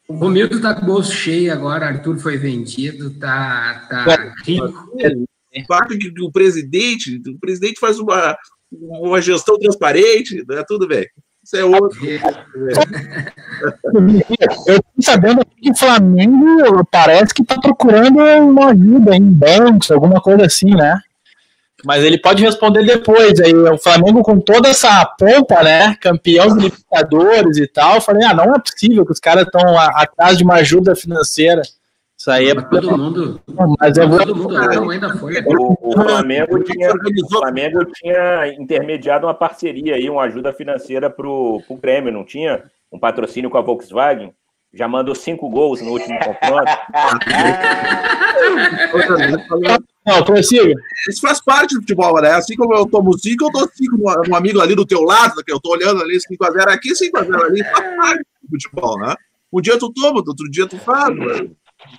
[0.08, 4.90] O Romildo tá com o bolso cheio agora, Arthur foi vendido, tá, tá rico.
[4.94, 5.28] O
[5.66, 8.38] fato de que o presidente, o presidente faz uma,
[8.72, 10.64] uma gestão transparente, né?
[10.68, 11.08] tudo bem.
[11.44, 11.98] Isso é outro.
[14.68, 19.90] Eu tô sabendo aqui que o Flamengo parece que tá procurando uma ajuda em bancos,
[19.90, 21.00] alguma coisa assim, né?
[21.86, 23.40] Mas ele pode responder depois.
[23.40, 25.96] Aí o Flamengo com toda essa pompa, né?
[26.02, 27.96] Campeão de Libertadores e tal.
[27.96, 31.62] Eu falei, ah, não é possível que os caras estão atrás de uma ajuda financeira.
[32.28, 32.54] Isso aí é.
[32.54, 33.42] Mas todo mundo,
[33.80, 34.20] Mas eu vou.
[34.20, 35.42] todo mundo não, ainda foi.
[35.46, 41.26] O, o Flamengo tinha, o Flamengo tinha intermediado uma parceria aí, uma ajuda financeira para
[41.26, 42.66] o Grêmio, não tinha?
[42.92, 44.34] Um patrocínio com a Volkswagen.
[44.74, 46.70] Já mandou cinco gols no último confronto.
[50.06, 50.74] Não, prossiga.
[51.10, 52.32] Isso faz parte do futebol, né?
[52.32, 55.52] Assim como eu tomo 5, eu dou 5 no, amigo ali do teu lado, que
[55.52, 59.16] eu tô olhando ali 5x0 aqui, 5x0 ali, faz parte do futebol, né?
[59.52, 61.16] Um dia tu toma, outro dia tu faz,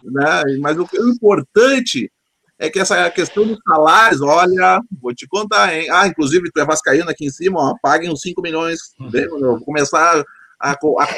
[0.05, 0.43] né?
[0.61, 2.11] Mas o, o importante
[2.59, 5.89] é que essa questão dos salários, olha, vou te contar, hein?
[5.91, 8.81] Ah, inclusive, tu é vascaíno aqui em cima, ó, paguem os 5 milhões,
[9.13, 10.25] eu vou começar
[10.61, 11.09] a, a cobrar.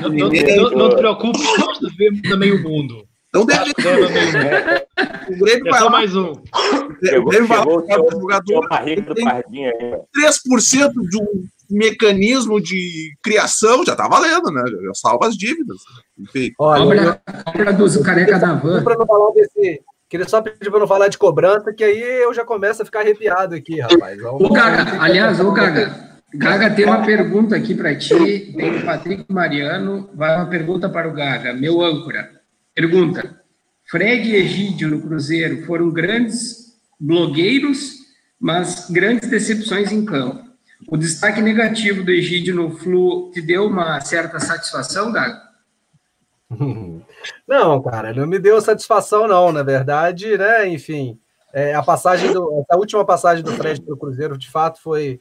[0.00, 3.04] Não, não, não, não te preocupes, nós devemos também o mundo.
[3.34, 4.82] Então, deve, Deve meio mundo.
[5.30, 6.32] o Grêmio É vai só lá, mais um.
[6.32, 8.68] o Grêmio vai lá, o o jogador,
[9.14, 10.22] tem Pardinho aí.
[10.22, 14.62] 3% de um mecanismo de criação, já tá valendo, né?
[14.84, 15.78] Já salva as dívidas.
[16.18, 16.52] Enfim.
[16.58, 18.84] Olha, Obra, dos careca da van.
[18.84, 19.80] para não falar desse.
[20.10, 23.00] Queria só pedir para não falar de cobrança, que aí eu já começo a ficar
[23.00, 24.20] arrepiado aqui, rapaz.
[24.20, 28.84] Vamos- Ô, Gaga, aliás, ô, Gaga, Gaga, tem uma pergunta aqui para ti, tem do
[28.84, 32.28] Patrick Mariano, vai uma pergunta para o Gaga, meu âncora.
[32.74, 33.42] Pergunta,
[33.84, 37.96] Fred e Egídio no Cruzeiro foram grandes blogueiros,
[38.40, 40.50] mas grandes decepções em campo.
[40.88, 45.40] O destaque negativo do Egídio no Flu te deu uma certa satisfação, Gaga?
[47.46, 49.52] Não, cara, não me deu satisfação, não.
[49.52, 50.68] Na verdade, né?
[50.68, 51.18] Enfim,
[51.52, 55.20] é, a passagem do, essa última passagem do Fred para o Cruzeiro, de fato, foi,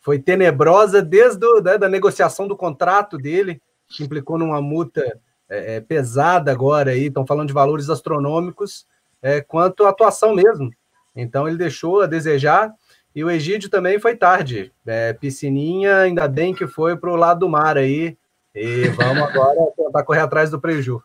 [0.00, 5.76] foi tenebrosa desde do, né, da negociação do contrato dele, que implicou numa multa é,
[5.76, 7.06] é, pesada agora aí.
[7.06, 8.86] Estão falando de valores astronômicos,
[9.22, 10.70] é, quanto à atuação mesmo.
[11.14, 12.72] Então ele deixou a desejar.
[13.14, 14.72] E o Egídio também foi tarde.
[14.86, 18.16] É, piscininha, ainda bem que foi para o lado do mar aí.
[18.54, 21.02] E vamos agora tentar correr atrás do preju.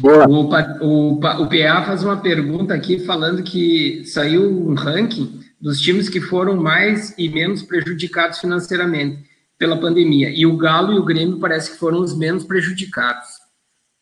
[0.00, 0.26] Boa.
[0.28, 0.48] O,
[0.80, 6.20] o, o PA faz uma pergunta aqui falando que saiu um ranking dos times que
[6.20, 9.24] foram mais e menos prejudicados financeiramente
[9.58, 10.30] pela pandemia.
[10.30, 13.28] E o Galo e o Grêmio parece que foram os menos prejudicados.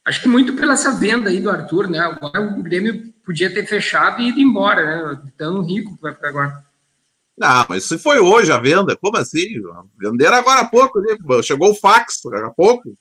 [0.04, 1.98] Acho que muito pela essa venda aí do Arthur, né?
[2.00, 5.22] Agora o Grêmio podia ter fechado e ido embora, né?
[5.36, 6.64] Tão rico que vai ficar agora.
[7.38, 9.46] Não, mas se foi hoje a venda, como assim?
[9.98, 11.16] Venderam agora há pouco, né?
[11.42, 12.96] chegou o fax agora há pouco.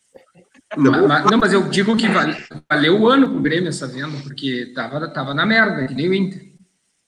[0.78, 2.38] Mas, mas, não, mas eu digo que vale,
[2.70, 6.14] valeu o ano pro Grêmio essa venda, porque tava, tava na merda, que nem o
[6.14, 6.51] Inter.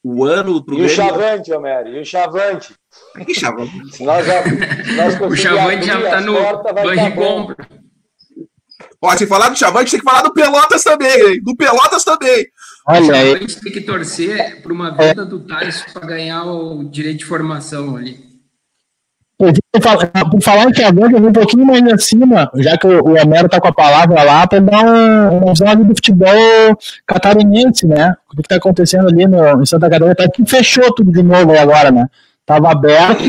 [0.03, 0.93] O ano pro e Grêmio.
[0.93, 2.73] o Chavante, Homero, e o Chavante.
[3.25, 3.95] Que Chavante?
[3.95, 6.33] Se nós, já, se nós O Chavante já tá no
[6.73, 7.67] banho de compra.
[9.01, 11.41] Ó, se falar do Chavante, tem que falar do Pelotas também, hein?
[11.43, 12.45] Do Pelotas também.
[12.87, 13.31] O Olha aí.
[13.33, 17.95] Chavante tem que torcer para uma venda do Tyson para ganhar o direito de formação
[17.97, 18.32] ali.
[19.71, 23.59] Por falar- em Chavante, eu um pouquinho mais acima, já que o o Homero tá
[23.59, 28.15] com a palavra lá, para dar um, uma visão do futebol catarinense, né?
[28.31, 30.15] O que tá acontecendo ali no, em Santa Catarina?
[30.15, 32.07] Tá que fechou tudo de novo aí agora, né?
[32.45, 33.23] Tava aberto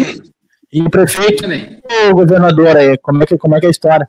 [0.73, 3.71] e o prefeito e o governador aí, como é que, como é, que é a
[3.71, 4.07] história?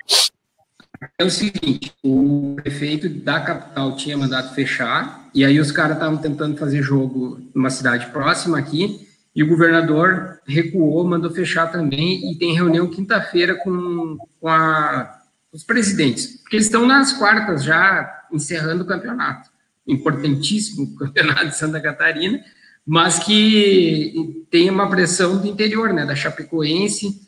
[1.19, 6.17] É o seguinte, o prefeito da capital tinha mandado fechar, e aí os caras estavam
[6.17, 12.37] tentando fazer jogo numa cidade próxima aqui, e o governador recuou, mandou fechar também, e
[12.37, 15.19] tem reunião quinta-feira com, com a-
[15.51, 19.49] os presidentes, porque eles estão nas quartas já encerrando o campeonato,
[19.87, 22.39] importantíssimo campeonato de Santa Catarina,
[22.85, 27.21] mas que tem uma pressão do interior, né, da Chapecoense,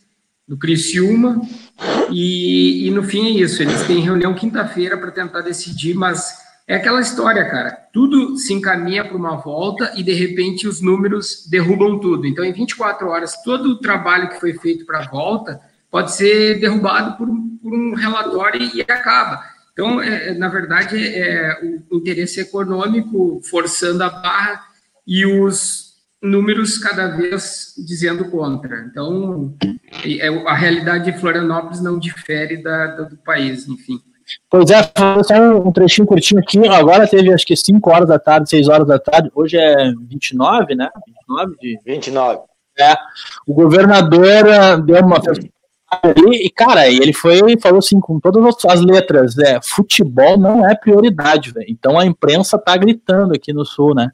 [0.47, 1.41] do Criciúma,
[2.09, 6.75] e, e no fim é isso, eles têm reunião quinta-feira para tentar decidir, mas é
[6.75, 11.97] aquela história, cara, tudo se encaminha para uma volta e de repente os números derrubam
[11.99, 12.27] tudo.
[12.27, 16.59] Então, em 24 horas, todo o trabalho que foi feito para a volta pode ser
[16.59, 19.41] derrubado por, um- por um relatório e acaba.
[19.71, 21.57] Então, é, é, na verdade, é
[21.89, 24.61] o interesse econômico forçando a barra
[25.05, 25.87] e os
[26.21, 28.81] números cada vez dizendo contra.
[28.91, 29.55] Então,
[30.03, 34.01] é, a realidade de Florianópolis não difere da, da- do país, enfim.
[34.49, 34.81] Pois é,
[35.23, 36.65] só um, trechinho curtinho aqui.
[36.67, 39.31] Agora teve acho que 5 horas da tarde, 6 horas da tarde.
[39.33, 40.89] Hoje é 29, né?
[41.05, 41.79] 29 de.
[41.85, 42.41] 29.
[43.47, 45.19] O governador ah, deu uma
[46.33, 50.75] e, cara, ele foi falou assim, com todas as- as letras, é, futebol não é
[50.75, 51.65] prioridade, velho.
[51.69, 54.09] Então a imprensa tá gritando aqui no sul, né?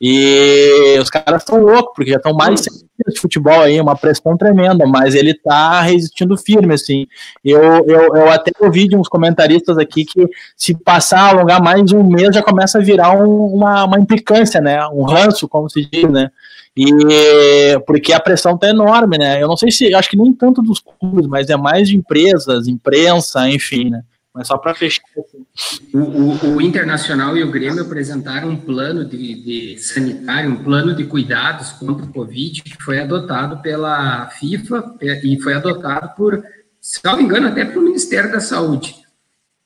[0.00, 3.80] E os caras estão loucos, porque já estão mais de 100 dias de futebol aí,
[3.80, 7.06] uma pressão tremenda, mas ele tá resistindo firme, assim.
[7.44, 11.90] Eu, eu, eu até ouvi de uns comentaristas aqui que se passar a alongar mais
[11.92, 14.86] um mês já começa a virar um- uma, uma implicância, né?
[14.88, 16.30] Um ranço, como se diz, né?
[16.76, 19.42] E porque a pressão tá enorme, né?
[19.42, 22.66] Eu não sei se, acho que nem tanto dos clubes, mas é mais de empresas,
[22.68, 24.02] imprensa, enfim, né?
[24.34, 25.02] Mas só para fechar.
[25.18, 25.46] assim.
[25.94, 30.94] O, o- o Internacional e o Grêmio apresentaram um plano de, de sanitário, um plano
[30.94, 36.44] de cuidados contra o Covid que foi adotado pela FIFA e foi adotado por,
[36.78, 38.94] se não me engano, até pelo Ministério da Saúde.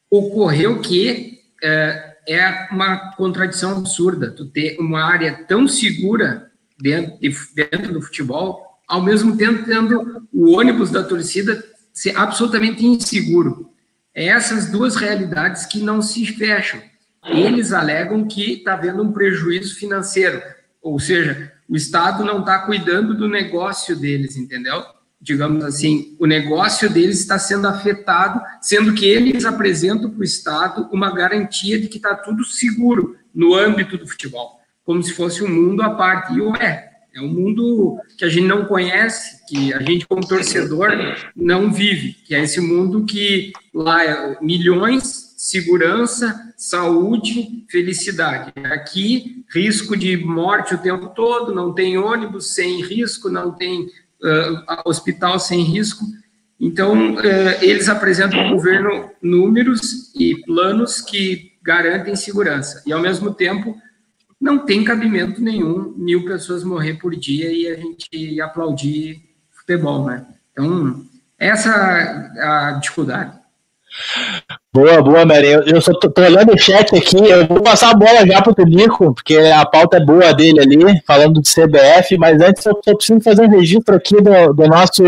[0.09, 6.49] Ocorreu que é, é uma contradição absurda tu ter uma área tão segura
[6.80, 11.62] dentro, de- dentro do futebol, ao mesmo tempo tendo o ônibus da torcida
[11.92, 13.70] ser absolutamente inseguro.
[14.14, 16.80] É essas duas realidades que não se fecham.
[17.24, 20.42] Eles alegam que está havendo um prejuízo financeiro,
[20.82, 24.82] ou seja, o Estado não está cuidando do negócio deles, entendeu?
[25.20, 30.88] Digamos assim, o negócio deles está sendo afetado, sendo que eles apresentam para o Estado
[30.90, 34.58] uma garantia de que está tudo seguro no âmbito do futebol,
[34.90, 36.35] como se fosse um mundo à parte.
[36.35, 36.90] E o é.
[37.14, 40.90] É um mundo que a gente não conhece, que a gente, como torcedor,
[41.35, 48.53] não vive, que é esse mundo que lá é milhões, segurança, saúde, felicidade.
[48.64, 53.88] Aqui, risco de morte o tempo todo, não tem ônibus sem risco, não tem
[54.66, 56.05] ah, hospital sem risco.
[56.59, 62.83] Então, eh, eles apresentam ao governo números e planos que garantem segurança.
[62.87, 63.76] E, ao mesmo tempo,
[64.40, 70.26] não tem cabimento nenhum mil pessoas morrer por dia e a gente aplaudir futebol, né?
[70.53, 71.05] Então,
[71.38, 71.70] essa
[72.37, 73.38] é a dificuldade.
[74.72, 75.48] Boa, boa, Mary.
[75.48, 78.40] Eu, eu só tô, tô olhando o chat aqui, eu vou passar a bola já
[78.40, 82.81] pro Tonico, porque a pauta é boa dele ali, falando de CBF, mas antes eu
[82.85, 85.03] só preciso fazer um registro aqui do, do nosso,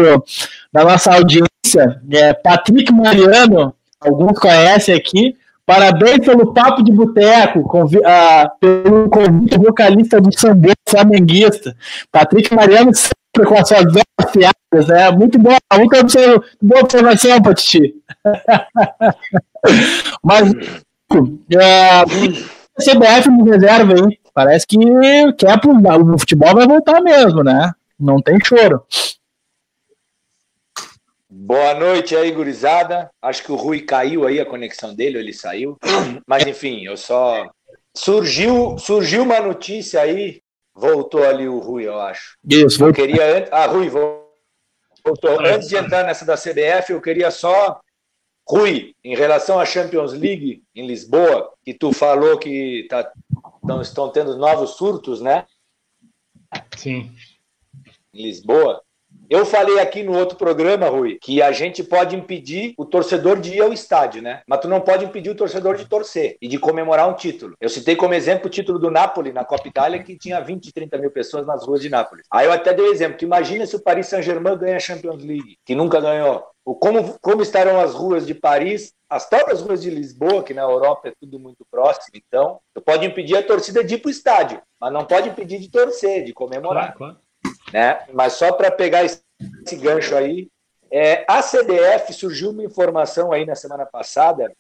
[0.72, 2.02] da nossa audiência.
[2.10, 9.58] É, Patrick Mariano, alguns conhecem aqui, parabéns pelo papo de boteco, convi- ah, pelo convite
[9.58, 11.74] vocalista do Sambô Flamenguista.
[12.10, 17.40] Patrick Mariano sempre com as suas velhas piadas, é muito boa, muito observ- boa observação,
[17.42, 17.94] Patiti.
[20.22, 20.52] Mas
[21.58, 22.04] é,
[22.80, 24.18] CBF me reserva, hein?
[24.34, 24.78] Parece que
[25.38, 27.70] quer pro, o futebol vai voltar mesmo, né?
[28.00, 28.82] Não tem choro.
[31.44, 33.10] Boa noite aí, gurizada.
[33.20, 35.76] Acho que o Rui caiu aí a conexão dele, ou ele saiu.
[36.24, 37.50] Mas enfim, eu só.
[37.92, 40.40] Surgiu, surgiu uma notícia aí,
[40.72, 42.38] voltou ali o Rui, eu acho.
[42.48, 43.48] Isso, eu queria.
[43.50, 45.40] Ah, Rui, voltou.
[45.44, 47.80] Antes de entrar nessa da CBF, eu queria só.
[48.48, 53.10] Rui, em relação à Champions League em Lisboa, que tu falou que tá,
[53.66, 55.44] tão, estão tendo novos surtos, né?
[56.76, 57.10] Sim.
[58.14, 58.80] Em Lisboa.
[59.32, 63.54] Eu falei aqui no outro programa, Rui, que a gente pode impedir o torcedor de
[63.54, 64.42] ir ao estádio, né?
[64.46, 67.56] Mas tu não pode impedir o torcedor de torcer e de comemorar um título.
[67.58, 70.98] Eu citei como exemplo o título do Napoli na Copa Itália, que tinha 20, 30
[70.98, 72.26] mil pessoas nas ruas de Nápoles.
[72.30, 75.24] Aí eu até dei um exemplo, que imagina se o Paris Saint-Germain ganha a Champions
[75.24, 76.44] League, que nunca ganhou.
[76.62, 81.08] Como, como estarão as ruas de Paris, as próprias ruas de Lisboa, que na Europa
[81.08, 84.60] é tudo muito próximo, então, tu pode impedir a torcida de ir para o estádio,
[84.78, 86.94] mas não pode impedir de torcer, de comemorar.
[86.94, 87.21] Claro, claro
[87.72, 88.04] né?
[88.12, 89.22] Mas só para pegar esse,
[89.64, 90.48] esse, gancho aí,
[90.90, 94.52] é, a CBF surgiu uma informação aí na semana passada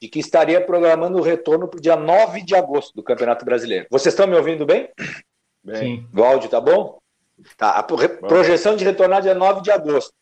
[0.00, 3.86] de que estaria programando o retorno para o dia 9 de agosto do Campeonato Brasileiro.
[3.90, 4.90] Vocês estão me ouvindo bem?
[5.62, 5.76] Bem.
[5.76, 6.08] Sim.
[6.14, 6.98] O áudio tá bom?
[7.56, 7.70] Tá.
[7.70, 10.12] A projeção de retornar dia 9 de agosto.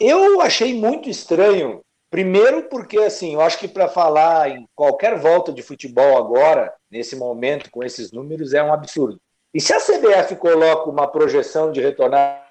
[0.00, 1.80] Eu achei muito estranho,
[2.10, 7.16] primeiro porque assim, eu acho que para falar em qualquer volta de futebol agora, nesse
[7.16, 9.18] momento, com esses números, é um absurdo.
[9.54, 12.46] E se a CBF coloca uma projeção de retornar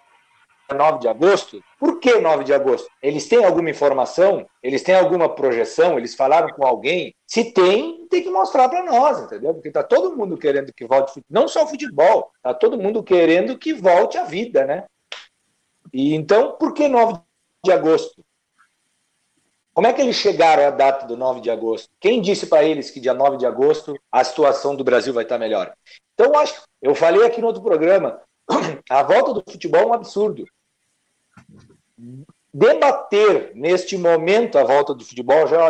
[0.76, 2.90] 9 de agosto, por que 9 de agosto?
[3.02, 4.46] Eles têm alguma informação?
[4.62, 5.98] Eles têm alguma projeção?
[5.98, 7.14] Eles falaram com alguém?
[7.26, 9.54] Se tem, tem que mostrar para nós, entendeu?
[9.54, 13.58] Porque está todo mundo querendo que volte, não só o futebol, está todo mundo querendo
[13.58, 14.86] que volte a vida, né?
[15.94, 17.20] E então, por que 9
[17.64, 18.24] de agosto?
[19.78, 21.88] Como é que eles chegaram à data do 9 de agosto?
[22.00, 25.38] Quem disse para eles que dia 9 de agosto a situação do Brasil vai estar
[25.38, 25.72] melhor?
[26.16, 28.20] Então, eu acho, eu falei aqui no outro programa,
[28.90, 30.48] a volta do futebol é um absurdo.
[32.52, 35.70] Debater neste momento a volta do futebol já é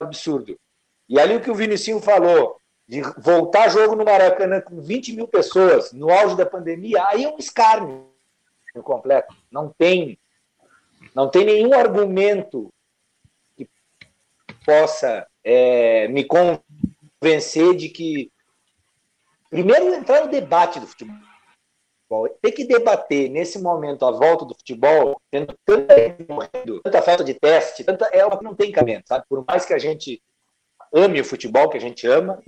[0.00, 0.56] um absurdo.
[1.08, 5.26] E ali o que o Vinicinho falou, de voltar jogo no Maracanã com 20 mil
[5.26, 8.06] pessoas no auge da pandemia, aí é um escárnio
[8.84, 9.34] completo.
[9.50, 10.16] Não tem,
[11.12, 12.72] não tem nenhum argumento
[14.64, 18.32] possa é, me convencer de que
[19.52, 21.14] Primeiro, entrar no debate do futebol.
[22.40, 28.06] Ter que debater nesse momento a volta do futebol, tendo tanta, falta de teste, tanta,
[28.06, 29.26] é uma que não tem cabimento, sabe?
[29.28, 30.22] Por mais que a gente
[30.90, 32.42] ame o futebol, que a gente ama,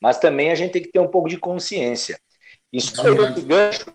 [0.00, 2.16] mas também a gente tem que ter um pouco de consciência.
[2.74, 3.94] Isso foi outro gancho.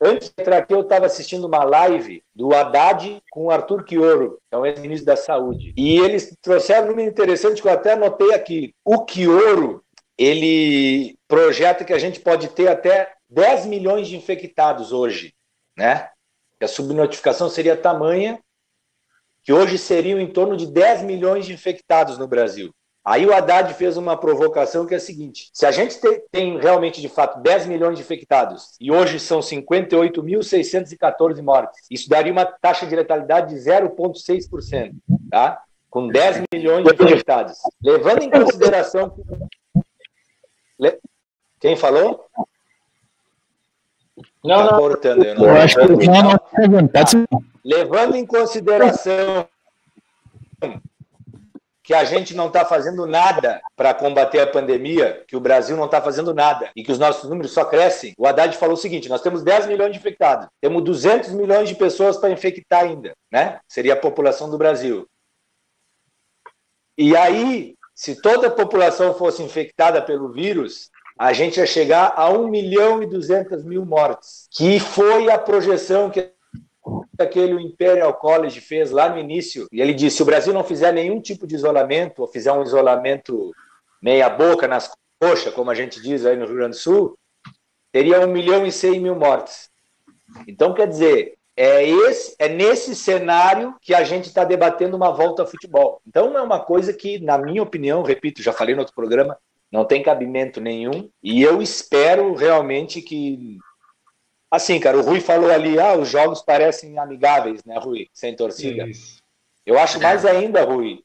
[0.00, 4.38] Antes de entrar aqui, eu estava assistindo uma live do Haddad com o Arthur Quioro,
[4.50, 5.72] que é o ex-ministro da Saúde.
[5.76, 8.74] E eles trouxeram um interessante que eu até anotei aqui.
[8.84, 9.84] O Quioro
[10.18, 15.32] ele projeta que a gente pode ter até 10 milhões de infectados hoje,
[15.76, 16.08] né?
[16.60, 18.40] a subnotificação seria tamanha
[19.42, 22.72] que hoje seriam em torno de 10 milhões de infectados no Brasil.
[23.04, 25.98] Aí o Haddad fez uma provocação que é a seguinte: se a gente
[26.30, 32.32] tem realmente de fato 10 milhões de infectados e hoje são 58.614 mortes, isso daria
[32.32, 34.92] uma taxa de letalidade de 0,6%,
[35.30, 35.60] tá?
[35.90, 37.58] Com 10 milhões de infectados.
[37.82, 39.16] Levando em consideração
[41.62, 42.26] quem falou?
[44.44, 44.78] Não, tá não.
[44.80, 46.22] Cortando, eu, não eu acho que não,
[46.68, 47.04] não, tá
[47.64, 49.46] Levando em consideração
[51.82, 55.86] que a gente não está fazendo nada para combater a pandemia, que o Brasil não
[55.86, 59.08] está fazendo nada e que os nossos números só crescem, o Haddad falou o seguinte:
[59.08, 63.58] nós temos 10 milhões de infectados, temos 200 milhões de pessoas para infectar ainda, né?
[63.66, 65.06] Seria a população do Brasil.
[66.96, 72.30] E aí, se toda a população fosse infectada pelo vírus, a gente ia chegar a
[72.30, 76.30] 1 milhão e 200 mil mortes, que foi a projeção que
[77.18, 79.66] aquele Imperial College fez lá no início.
[79.72, 82.62] E ele disse: se o Brasil não fizer nenhum tipo de isolamento, ou fizer um
[82.62, 83.52] isolamento
[84.02, 87.16] meia-boca nas coxas, como a gente diz aí no Rio Grande do Sul,
[87.92, 89.70] teria 1 milhão e 100 mil mortes.
[90.48, 95.42] Então, quer dizer, é, esse, é nesse cenário que a gente está debatendo uma volta
[95.42, 96.00] ao futebol.
[96.06, 99.36] Então, é uma coisa que, na minha opinião, repito, já falei no outro programa,
[99.70, 101.08] não tem cabimento nenhum.
[101.22, 103.58] E eu espero realmente que.
[104.52, 108.10] Assim, cara, o Rui falou ali, ah, os jogos parecem amigáveis, né, Rui?
[108.12, 108.86] Sem torcida.
[108.86, 109.22] Isso.
[109.64, 111.02] Eu acho mais ainda, Rui,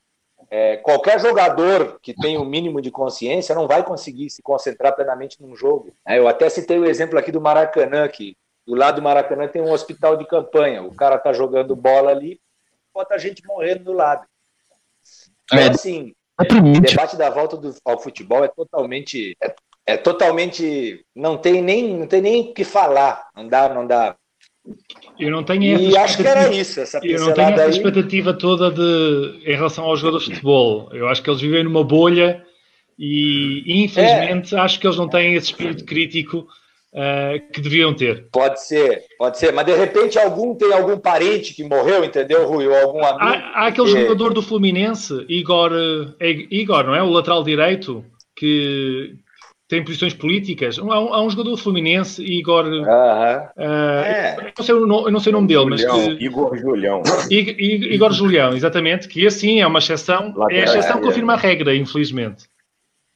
[0.50, 4.94] é, qualquer jogador que tem o um mínimo de consciência não vai conseguir se concentrar
[4.94, 5.96] plenamente num jogo.
[6.06, 8.36] É, eu até citei o exemplo aqui do Maracanã, que
[8.66, 10.84] do lado do Maracanã tem um hospital de campanha.
[10.84, 12.42] O cara tá jogando bola ali,
[12.94, 14.28] bota a gente morrendo do lado.
[15.46, 19.38] Então, é, assim, o debate da volta do, ao futebol é totalmente.
[19.42, 19.56] É,
[19.88, 21.00] é, totalmente.
[21.16, 23.24] Não tem nem não tem nem o que falar.
[23.36, 24.16] Não dá, não dá.
[25.18, 27.70] Eu não tenho essa E acho que era isso, essa Eu não tenho essa aí.
[27.70, 30.90] expectativa toda de, em relação aos jogadores de futebol.
[30.92, 32.44] Eu acho que eles vivem numa bolha
[33.00, 36.46] e, infelizmente, acho que eles não têm esse espírito crítico
[36.94, 38.28] eh, que deviam ter.
[38.32, 39.54] Pode ser, pode ser.
[39.54, 42.68] Mas de repente algum tem algum parente que morreu, entendeu, Rui?
[42.68, 43.24] Ou algum amigo.
[43.24, 45.72] Há, há aquele que- jogador do Fluminense, Igor,
[46.20, 47.02] é Igor, não é?
[47.02, 48.04] O lateral direito,
[48.36, 49.16] que
[49.68, 50.80] tem posições políticas.
[50.80, 52.66] Há um, há um jogador do Fluminense, Igor.
[52.66, 53.50] Aham.
[53.58, 54.38] eh, É.
[54.40, 54.76] eu, não sei
[55.08, 57.02] eu não sei o nome dele, mas que, Igor Julião.
[57.30, 61.00] I- I- Igor Julião, exatamente, que assim é uma exceção, é a Lateral, exceção é.
[61.02, 62.46] que confirma a regra, infelizmente.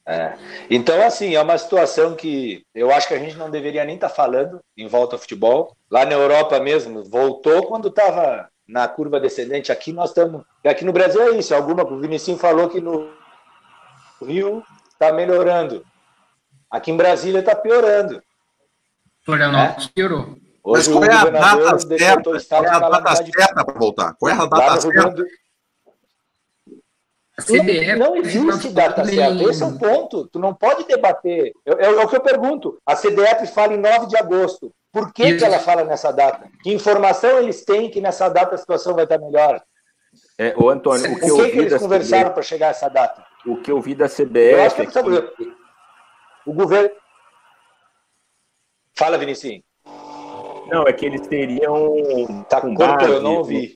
[0.06, 0.32] É.
[0.68, 4.08] Então, assim, é uma situação que eu acho que a gente não deveria nem estar
[4.08, 5.76] falando em volta ao futebol.
[5.90, 9.70] Lá na Europa mesmo, voltou quando estava na curva descendente.
[9.70, 10.42] Aqui nós estamos.
[10.66, 11.54] Aqui no Brasil é isso.
[11.54, 13.10] Alguma, o Vinicinho falou que no
[14.26, 15.84] Rio está melhorando.
[16.72, 18.22] Aqui em Brasília está piorando.
[19.26, 20.36] Florianópolis piorou.
[20.64, 22.30] Mas Hoje qual o é a data certa?
[22.30, 24.14] o estado Qual é a data certa para voltar?
[24.14, 25.24] Qual é a data certa?
[27.40, 29.44] CBF Não existe data certa.
[29.44, 30.28] Esse é o ponto.
[30.28, 31.52] Tu não pode debater.
[31.66, 32.78] Eu- É, é o que eu pergunto.
[32.86, 34.72] A CDF fala em 9 de agosto.
[34.92, 35.38] Por que, Isso.
[35.38, 36.48] que ela fala nessa data?
[36.62, 39.60] Que informação eles têm que nessa data a situação vai estar melhor?
[40.38, 42.88] É, ô, Antônio, o O que eu que, eles conversaram CBF, para chegar a essa
[42.88, 43.24] data?
[43.46, 45.52] o que eu vi da Eu acho CBF que é é
[46.46, 46.90] O governo.
[48.96, 49.62] Fala, Vinicinho.
[50.70, 51.94] não é que eles teriam
[52.48, 53.74] Tá com cortou, eu base- não ouvi.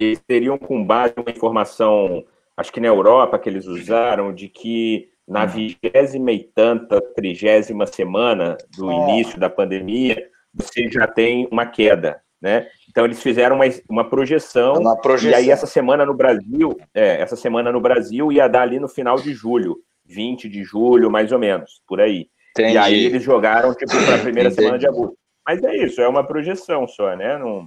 [0.00, 2.24] eles teriam com base uma informação,
[2.56, 8.56] acho que na Europa que eles usaram, de que na vigésima e tanta, trigésima semana
[8.76, 8.94] do É.
[8.94, 12.68] início da pandemia, você já tem uma queda, né?
[12.90, 15.38] Então eles fizeram uma, uma projeção, Uma e projeção.
[15.38, 19.16] aí essa semana no Brasil, é, essa semana no Brasil ia dar ali no final
[19.16, 22.28] de julho, 20 de julho, mais ou menos, por aí.
[22.50, 22.74] Entendi.
[22.74, 24.62] E aí eles jogaram tipo para a primeira Entendi.
[24.62, 25.16] semana de agosto.
[25.46, 27.38] Mas é isso, é uma projeção só, né?
[27.38, 27.66] Não-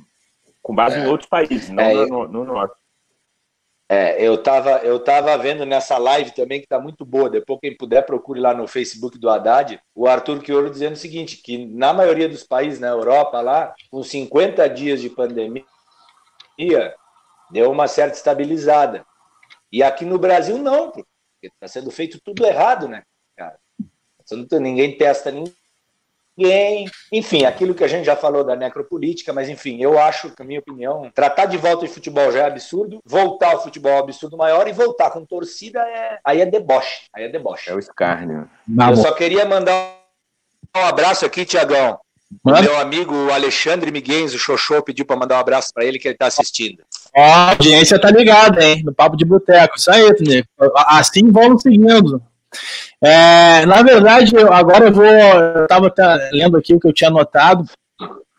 [0.62, 2.74] com base em outros países, não É, no, no- no nosso.
[3.88, 7.30] É, eu tava, eu tava vendo nessa live também que tá muito boa.
[7.30, 11.38] Depois, quem puder, procure lá no Facebook do Haddad, o Arthur Quioro dizendo o seguinte:
[11.38, 15.64] que na maioria dos países na Europa, lá, com 50 dias de pandemia,
[17.52, 19.06] deu uma certa estabilizada.
[19.72, 20.92] E aqui no Brasil, não,
[21.50, 23.04] porque está sendo feito tudo errado, né,
[23.38, 23.58] cara?
[24.24, 26.90] Você não tem- Ninguém testa ninguém.
[27.12, 30.46] Enfim, aquilo que a gente já falou da necropolítica, mas enfim, eu acho que, a
[30.46, 34.00] minha opinião, tratar de volta de futebol já é absurdo, voltar ao futebol é um
[34.00, 36.20] absurdo maior e voltar com torcida é.
[36.24, 37.08] Aí é deboche.
[37.14, 37.70] Aí é deboche.
[37.70, 38.50] É o escárnio.
[38.90, 40.02] Eu só queria mandar
[40.76, 42.00] um abraço aqui, Tiagão.
[42.44, 46.16] Meu amigo Alexandre Miguens, o Xoxô, pediu para mandar um abraço para ele que ele
[46.16, 46.84] está assistindo.
[47.16, 48.84] Ó, a audiência tá ligada, hein?
[48.84, 49.78] No Papo de Boteco.
[49.78, 50.48] Isso aí, Tonico.
[50.88, 52.22] Assim vamos seguindo.
[53.02, 55.06] É, na verdade, eu- agora eu vou.
[55.06, 55.92] Eu tava
[56.32, 57.66] lendo aqui o que eu tinha anotado.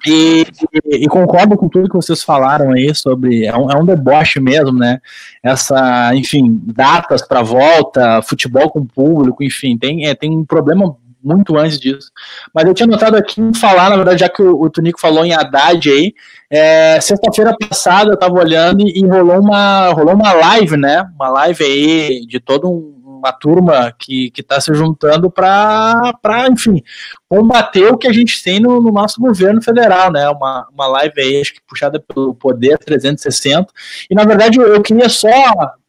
[0.06, 0.46] E,
[0.84, 3.44] e- e concordo com tudo que vocês falaram aí sobre.
[3.46, 5.00] É um, é um deboche mesmo, né?
[5.42, 10.96] Essa, enfim, datas para volta, futebol com público, enfim, tem, é, tem um problema
[11.26, 12.10] muito antes disso.
[12.54, 15.24] Mas eu tinha notado aqui em falar, na verdade, já que o, o Tonico falou
[15.24, 16.14] em Haddad aí,
[16.48, 21.08] é, sexta-feira passada eu tava olhando e, e rolou uma rolou uma live, né?
[21.14, 26.12] Uma live aí de toda um- uma turma que, que tá se juntando para,
[26.50, 26.82] enfim,
[27.28, 30.28] combater o que a gente tem no, no nosso governo federal, né?
[30.28, 33.72] Uma, uma live aí, acho que puxada pelo Poder 360.
[34.08, 35.28] E na verdade eu, eu queria só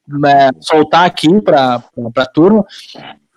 [0.08, 1.84] né, soltar aqui para
[2.16, 2.66] a turma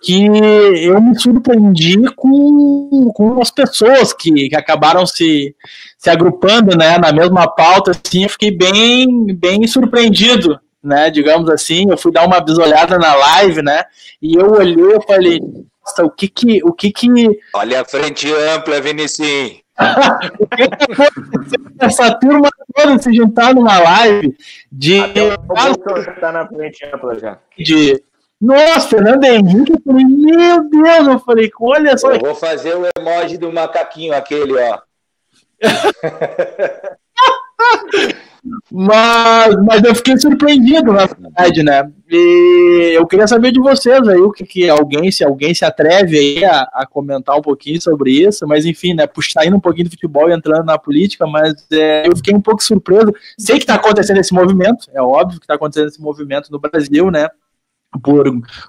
[0.01, 5.55] que eu me surpreendi com, com as pessoas que, que acabaram se,
[5.97, 11.89] se agrupando né, na mesma pauta, assim, eu fiquei bem, bem surpreendido, né, digamos assim,
[11.89, 13.83] eu fui dar uma bisolhada na live, né,
[14.19, 17.07] e eu olhei e falei, nossa, o que que, o que que,
[17.53, 19.61] Olha a frente ampla, Vinicinho.
[20.39, 24.35] o que que aconteceu com essa turma toda se juntar numa live
[24.71, 27.39] de, Até o Bolsonaro já tá na frente ampla já.
[27.57, 28.03] de
[28.41, 32.87] nossa, Fernando Henrique, eu falei, meu Deus, eu falei, olha só, Eu vou fazer o
[32.97, 34.79] emoji do macaquinho, aquele, ó.
[38.71, 41.87] Mas, mas eu fiquei surpreendido, na verdade, né?
[42.09, 46.17] E eu queria saber de vocês aí, o que, que alguém, se alguém se atreve
[46.17, 49.05] aí a, a comentar um pouquinho sobre isso, mas enfim, né?
[49.05, 52.41] Puxa, saindo um pouquinho do futebol e entrando na política, mas é, eu fiquei um
[52.41, 53.13] pouco surpreso.
[53.37, 57.11] Sei que está acontecendo esse movimento, é óbvio que está acontecendo esse movimento no Brasil,
[57.11, 57.29] né?
[57.99, 58.25] Por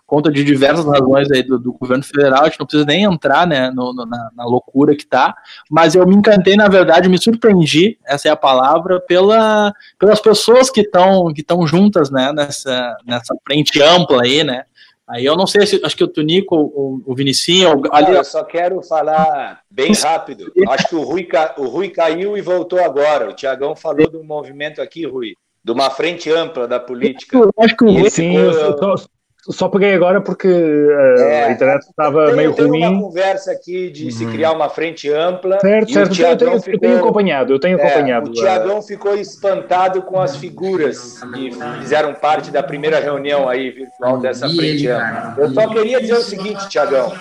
[0.07, 3.47] conta de diversas razões aí do, do governo federal, a gente não precisa nem entrar
[3.47, 5.35] né, no, no, na, na, loucura que tá,
[5.71, 10.71] mas eu me encantei, na verdade, me surpreendi, essa é a palavra, pela, pelas pessoas
[10.71, 14.65] que estão que juntas né, nessa, nessa frente ampla aí, né,
[15.13, 17.83] Aí eu não sei se acho que o Tunico, o, o Vinicinho.
[17.93, 18.17] Ali...
[18.17, 20.51] Eu só quero falar bem rápido.
[20.69, 23.29] Acho que o Rui, o Rui caiu e voltou agora.
[23.29, 27.37] O Tiagão falou do movimento aqui, Rui, de uma frente ampla da política.
[27.37, 28.53] Eu acho que o Rui, sim, eu,
[29.51, 32.87] só peguei agora porque uh, é, a internet estava tenho, meio tem ruim.
[32.87, 34.11] uma conversa aqui de uhum.
[34.13, 35.59] se criar uma frente ampla.
[35.59, 36.21] Certo, certo.
[36.21, 38.31] Eu tenho, ficou, eu tenho, acompanhado, eu tenho é, acompanhado.
[38.31, 44.19] O Tiagão ficou espantado com as figuras que fizeram parte da primeira reunião aí virtual
[44.19, 45.35] dessa frente ampla.
[45.37, 47.13] Eu só queria dizer o seguinte, Tiagão.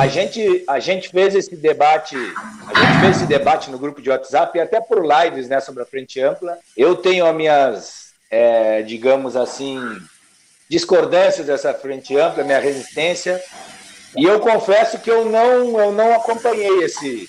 [0.00, 4.08] A gente, a gente fez esse debate, a gente fez esse debate no grupo de
[4.08, 6.56] WhatsApp e até por lives né, sobre a frente ampla.
[6.74, 9.78] Eu tenho as minhas, é, digamos assim,
[10.70, 13.42] discordâncias dessa frente ampla, minha resistência.
[14.16, 17.28] E eu confesso que eu não, eu não acompanhei esse,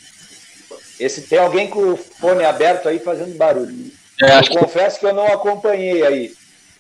[1.00, 1.24] esse.
[1.24, 3.92] Tem alguém com o fone aberto aí fazendo barulho.
[4.22, 6.34] É, eu confesso que eu não acompanhei aí.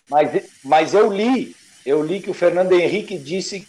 [0.08, 3.68] Mas, mas eu li, eu li que o Fernando Henrique disse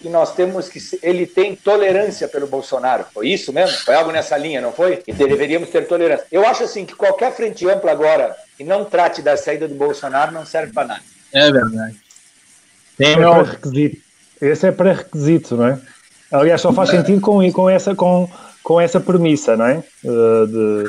[0.00, 0.80] que nós temos que.
[1.02, 3.04] Ele tem tolerância pelo Bolsonaro.
[3.12, 3.76] Foi isso mesmo?
[3.78, 4.96] Foi algo nessa linha, não foi?
[4.96, 6.26] Que deveríamos ter tolerância.
[6.32, 10.32] Eu acho assim que qualquer frente ampla agora que não trate da saída do Bolsonaro
[10.32, 11.02] não serve para nada.
[11.32, 12.01] É verdade.
[12.96, 14.02] Tem é pré-requisito.
[14.40, 15.80] Esse é pré-requisito, não é?
[16.30, 18.28] Aliás, só faz sentido com, com, essa, com,
[18.62, 19.84] com essa premissa, não é?
[20.04, 20.84] Uh, de,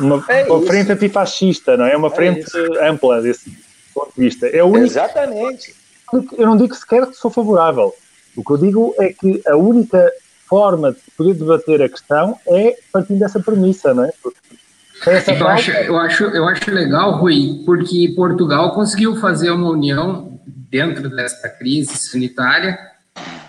[0.00, 1.96] uma, é uma frente antifascista, não é?
[1.96, 3.56] Uma é frente é ampla desse
[3.94, 4.46] ponto de vista.
[4.46, 5.74] É único, Exatamente.
[6.36, 7.94] Eu não digo sequer que sou favorável.
[8.36, 10.10] O que eu digo é que a única
[10.48, 14.12] forma de poder debater a questão é partindo dessa premissa, não é?
[15.06, 20.37] Eu acho, eu, acho, eu acho legal, Rui, porque Portugal conseguiu fazer uma união
[20.68, 22.78] dentro dessa crise sanitária.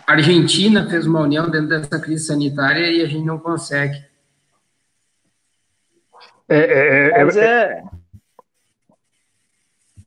[0.08, 3.98] A Argentina fez uma união dentro dessa crise sanitária e a gente não consegue.
[6.48, 7.84] É, é, é, é, é.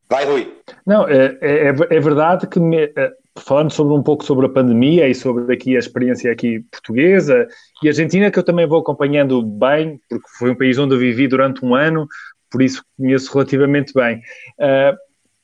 [0.09, 0.59] Vai, Rui.
[0.85, 5.09] Não, é, é, é verdade que, me, é, falando sobre um pouco sobre a pandemia
[5.09, 7.47] e sobre aqui a experiência aqui portuguesa
[7.83, 11.29] e argentina, que eu também vou acompanhando bem, porque foi um país onde eu vivi
[11.29, 12.07] durante um ano,
[12.51, 14.19] por isso conheço relativamente bem.
[14.59, 14.97] Uh,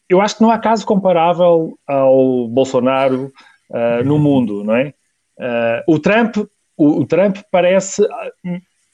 [0.09, 3.32] eu acho que não há caso comparável ao Bolsonaro
[3.70, 4.94] uh, no mundo, não é?
[5.38, 6.36] Uh, o Trump,
[6.76, 8.06] o, o, Trump parece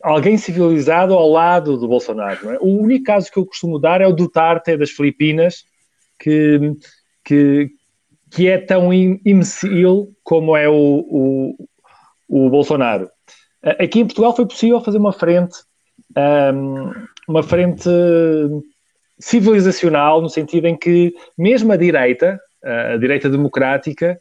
[0.02, 2.50] alguém civilizado ao lado do Bolsonaro.
[2.50, 2.58] É?
[2.60, 5.64] O único caso que eu costumo dar é o Duterte das Filipinas,
[6.18, 6.74] que,
[7.24, 7.70] que,
[8.30, 11.68] que é tão imbecil como é o, o,
[12.28, 13.08] o Bolsonaro.
[13.62, 15.56] Aqui em Portugal foi possível fazer uma frente,
[16.54, 16.92] um,
[17.26, 17.88] uma frente
[19.18, 24.18] civilizacional, no sentido em que mesmo a direita, a direita democrática,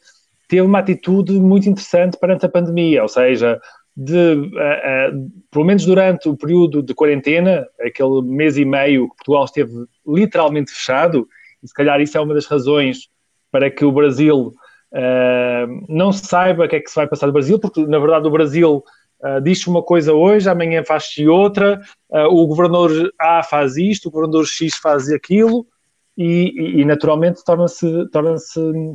[0.47, 3.59] teve uma atitude muito interessante perante a pandemia, ou seja,
[3.95, 9.15] de, uh, uh, pelo menos durante o período de quarentena, aquele mês e meio que
[9.17, 9.71] Portugal esteve
[10.05, 11.27] literalmente fechado,
[11.61, 13.09] e se calhar isso é uma das razões
[13.51, 14.53] para que o Brasil
[14.93, 18.27] uh, não saiba o que é que se vai passar no Brasil, porque na verdade
[18.27, 18.83] o Brasil
[19.23, 24.11] Uh, diz uma coisa hoje, amanhã faz-se outra, uh, o governador A faz isto, o
[24.11, 25.65] governador X faz aquilo,
[26.17, 28.35] e, e, e naturalmente torna-se torna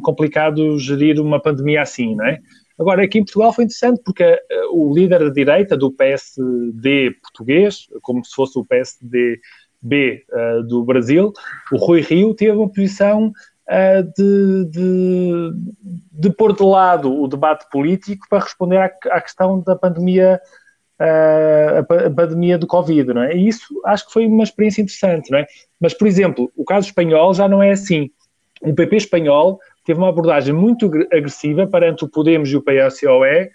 [0.03, 2.39] complicado gerir uma pandemia assim, não é?
[2.79, 4.39] Agora, aqui em Portugal foi interessante porque uh,
[4.79, 9.41] o líder da direita do PSD português, como se fosse o PSD
[9.81, 10.25] B
[10.67, 11.33] do Brasil,
[11.73, 13.33] o Rui Rio, teve uma posição
[14.17, 15.51] de, de,
[16.13, 20.41] de, pôr de lado o debate político para responder à, à questão da pandemia,
[20.99, 23.37] uh, a, pandemia do Covid, não é?
[23.37, 25.47] E isso acho que foi uma experiência interessante, não é?
[25.79, 28.11] Mas, por exemplo, o caso espanhol já não é assim.
[28.63, 33.51] O PP espanhol teve uma abordagem muito agressiva perante o Podemos e o PSOE,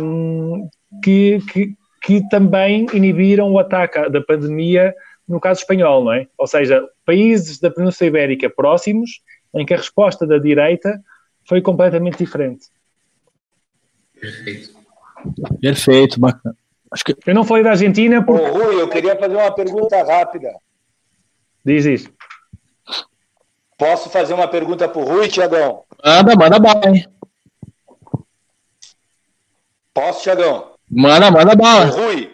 [0.00, 0.68] um,
[1.02, 4.94] que, que, que também inibiram o ataque da pandemia
[5.28, 6.26] no caso espanhol, não é?
[6.38, 9.22] Ou seja, países da Península Ibérica próximos,
[9.54, 11.00] em que a resposta da direita
[11.48, 12.66] foi completamente diferente.
[14.20, 14.76] Perfeito.
[15.60, 16.56] Perfeito, bacana.
[16.90, 17.16] Acho que...
[17.26, 18.44] Eu não falei da Argentina porque...
[18.44, 20.52] Ô, Rui, eu queria fazer uma pergunta rápida.
[21.64, 22.12] Diz isso.
[23.78, 25.84] Posso fazer uma pergunta para o Rui, Tiagão?
[26.04, 26.80] Manda, manda bala.
[29.92, 30.76] Posso, Tiagão?
[30.90, 31.86] Manda, manda bala.
[31.86, 32.32] Rui,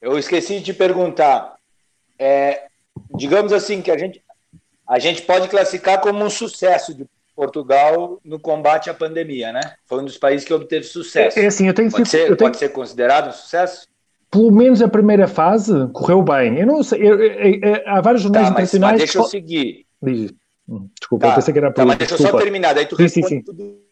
[0.00, 1.56] eu esqueci de te perguntar.
[2.18, 2.67] É,
[3.14, 4.22] digamos assim, que a gente,
[4.86, 9.60] a gente pode classificar como um sucesso de Portugal no combate à pandemia, né?
[9.86, 11.38] Foi um dos países que obteve sucesso.
[11.38, 12.50] É, é assim, eu tenho pode, ser, eu tenho...
[12.50, 13.86] pode ser considerado um sucesso?
[14.30, 16.58] Pelo menos a primeira fase correu bem.
[16.58, 18.92] Eu não sei, eu, eu, há vários jornais tá, mas, internacionais.
[18.92, 19.86] Mas deixa eu seguir.
[21.00, 23.02] Desculpa, tá, eu pensei que era tá, mas deixa eu só terminar, daí tu sim,
[23.04, 23.42] responde sim, sim.
[23.42, 23.87] tudo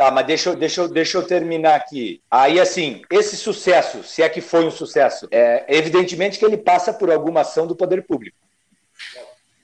[0.00, 2.22] Tá, mas deixa eu, deixa, deixa eu terminar aqui.
[2.30, 6.90] Aí, assim, esse sucesso, se é que foi um sucesso, é evidentemente que ele passa
[6.90, 8.38] por alguma ação do poder público.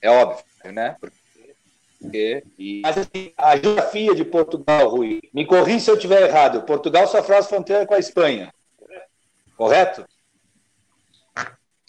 [0.03, 0.95] É óbvio, né?
[1.99, 6.67] Porque, e, mas assim, a geografia de Portugal, Rui, me corri se eu estiver errado.
[6.67, 8.53] Portugal só faz fronteira com a Espanha.
[9.57, 10.05] Correto?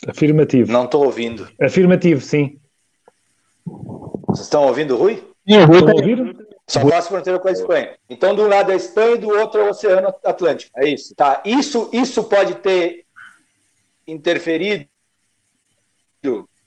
[0.07, 0.71] Afirmativo.
[0.71, 1.49] Não estou ouvindo.
[1.61, 2.57] Afirmativo, sim.
[3.65, 5.21] Vocês estão ouvindo, Rui?
[5.45, 6.46] Sim, o Rui Estão tá- ouvir?
[6.67, 7.95] Só faz fronteira com a Espanha.
[8.09, 10.71] Então, de um lado é a Espanha e do outro é o Oceano Atlântico.
[10.77, 11.15] É isso.
[11.15, 11.41] Tá.
[11.45, 13.05] Isso, isso pode ter
[14.05, 14.85] interferido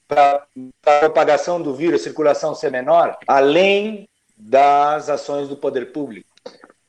[0.08, 0.46] para
[0.86, 6.28] a propagação do vírus, a circulação ser menor, além das ações do poder público.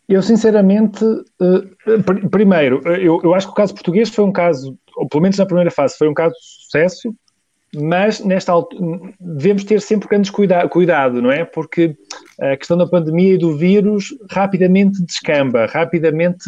[0.07, 4.31] Eu, sinceramente, eh, pr- primeiro, eh, eu, eu acho que o caso português foi um
[4.31, 7.13] caso, ou pelo menos na primeira fase, foi um caso de sucesso,
[7.75, 11.45] mas nesta altura devemos ter sempre grandes cuida cuidado, não é?
[11.45, 11.95] Porque
[12.39, 16.43] a questão da pandemia e do vírus rapidamente descamba, rapidamente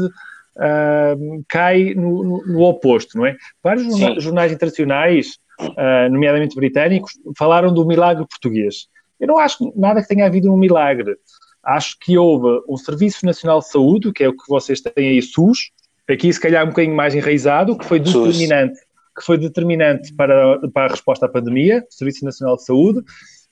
[0.58, 1.16] ah,
[1.48, 3.36] cai no, no- no oposto, não é?
[3.64, 4.20] Vários Sim.
[4.20, 5.38] jornais internacionais,
[5.78, 8.88] ah, nomeadamente britânicos, falaram do milagre português.
[9.20, 11.16] Eu não acho nada que tenha havido um milagre.
[11.64, 15.22] Acho que houve um Serviço Nacional de Saúde, que é o que vocês têm aí,
[15.22, 15.72] SUS,
[16.10, 18.78] aqui se calhar um bocadinho mais enraizado, que foi determinante,
[19.16, 23.02] que foi determinante para, para a resposta à pandemia, o Serviço Nacional de Saúde,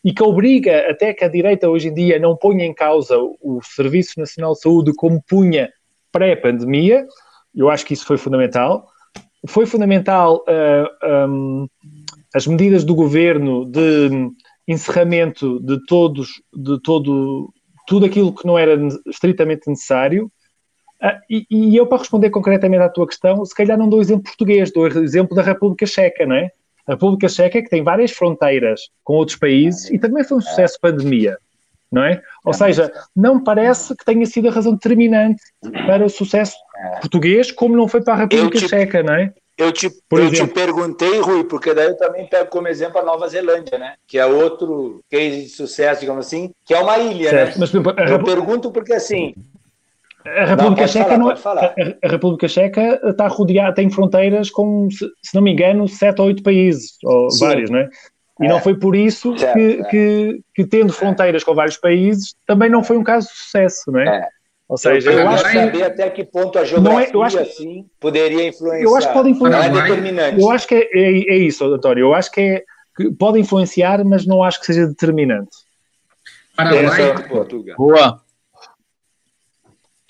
[0.04, 3.60] e que obriga até que a direita hoje em dia não ponha em causa o
[3.64, 5.70] Serviço Nacional de Saúde como punha
[6.12, 7.06] pré-pandemia.
[7.56, 8.88] Eu acho que isso foi fundamental.
[9.48, 11.68] Foi fundamental ah, um,
[12.34, 14.10] as medidas do governo de
[14.68, 17.54] encerramento de todos, de todo,
[17.88, 20.32] tudo aquilo que não era estritamente necessário.
[21.02, 24.24] Ah, e, e eu, para responder concretamente à tua questão, se calhar não dou exemplo
[24.26, 26.52] português, dou exemplo da República Checa, não é?
[26.86, 30.42] A República Checa é que tem várias fronteiras com outros países e também foi um
[30.42, 31.38] sucesso pandemia,
[31.92, 32.22] não é?
[32.46, 35.42] Ou seja, não parece que tenha sido a razão determinante
[35.88, 36.56] para o sucesso
[37.00, 39.34] português, como não foi para a República te- Checa, não é?
[39.58, 43.28] Eu te, eu te perguntei, Rui, porque daí eu também pego como exemplo a Nova
[43.28, 43.94] Zelândia, né?
[44.08, 47.60] Que é outro case de sucesso, digamos assim, que é uma ilha, Certo.
[47.60, 47.68] né?
[47.74, 49.36] Mas, a Eu pergunto porque assim,
[50.26, 51.94] A República pode Checa falar, não.
[52.02, 56.22] A, a República Checa está rodeada, tem fronteiras com, se, se não me engano, sete
[56.22, 57.46] ou oito países, ou Sim.
[57.46, 57.90] vários, não é?
[58.42, 58.50] E É.
[58.50, 59.84] não foi por isso Certo, que, é.
[59.86, 64.00] que, que, tendo fronteiras com vários países, também não foi um caso de sucesso, não
[64.00, 64.18] é?
[64.20, 64.28] É.
[64.70, 67.38] Ou seja, eu, eu, acho, saber até que ponto a Não geografia, é- eu acho
[67.38, 68.84] que- assim, poderia influenciar.
[68.84, 69.66] eu acho que pode Não influenciar.
[69.66, 70.42] é determinante.
[70.42, 72.04] eu acho que é, é, é isso, António.
[72.06, 72.64] Eu acho que, é,
[72.96, 75.50] que pode influenciar, mas não acho que seja determinante.
[76.56, 77.76] Paraguai, Certo, Portugal.
[77.78, 78.22] Boa.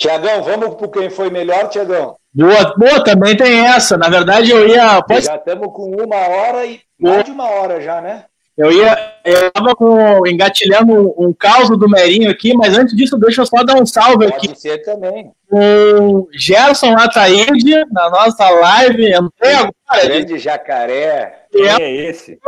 [0.01, 2.15] Tiagão, vamos para quem foi melhor, Tiagão?
[2.33, 3.95] Boa, boa, também tem essa.
[3.97, 4.99] Na verdade, eu ia.
[5.03, 8.25] Pode, Já estamos com uma hora e mais de uma hora já, né?
[8.57, 9.13] eu ia.
[9.23, 13.45] Eu tava com, engatilhando um, um caos do Merinho aqui, mas antes disso, deixa eu
[13.45, 15.31] só dar um salve aqui Pode ser também.
[15.47, 19.13] com Gerson Ataíde na nossa live.
[19.13, 20.03] Entrei agora.
[20.03, 21.45] Grande jacaré.
[21.51, 22.39] Quem é esse?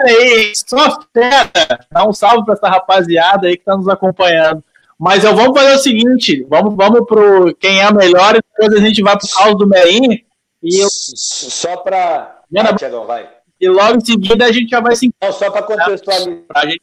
[0.00, 1.86] aí, só fera.
[1.92, 4.64] Dá um salve para essa rapaziada aí que está nos acompanhando.
[5.04, 8.86] Mas eu vamos fazer o seguinte: vamos, vamos pro quem é melhor e depois a
[8.86, 10.12] gente vai pro caos do Merinho.
[10.62, 12.40] E, eu- Só para.
[12.78, 13.28] Tiagão, vai.
[13.60, 16.44] e logo em seguida a gente já vai se Não, só para contextualizar.
[16.54, 16.82] a gente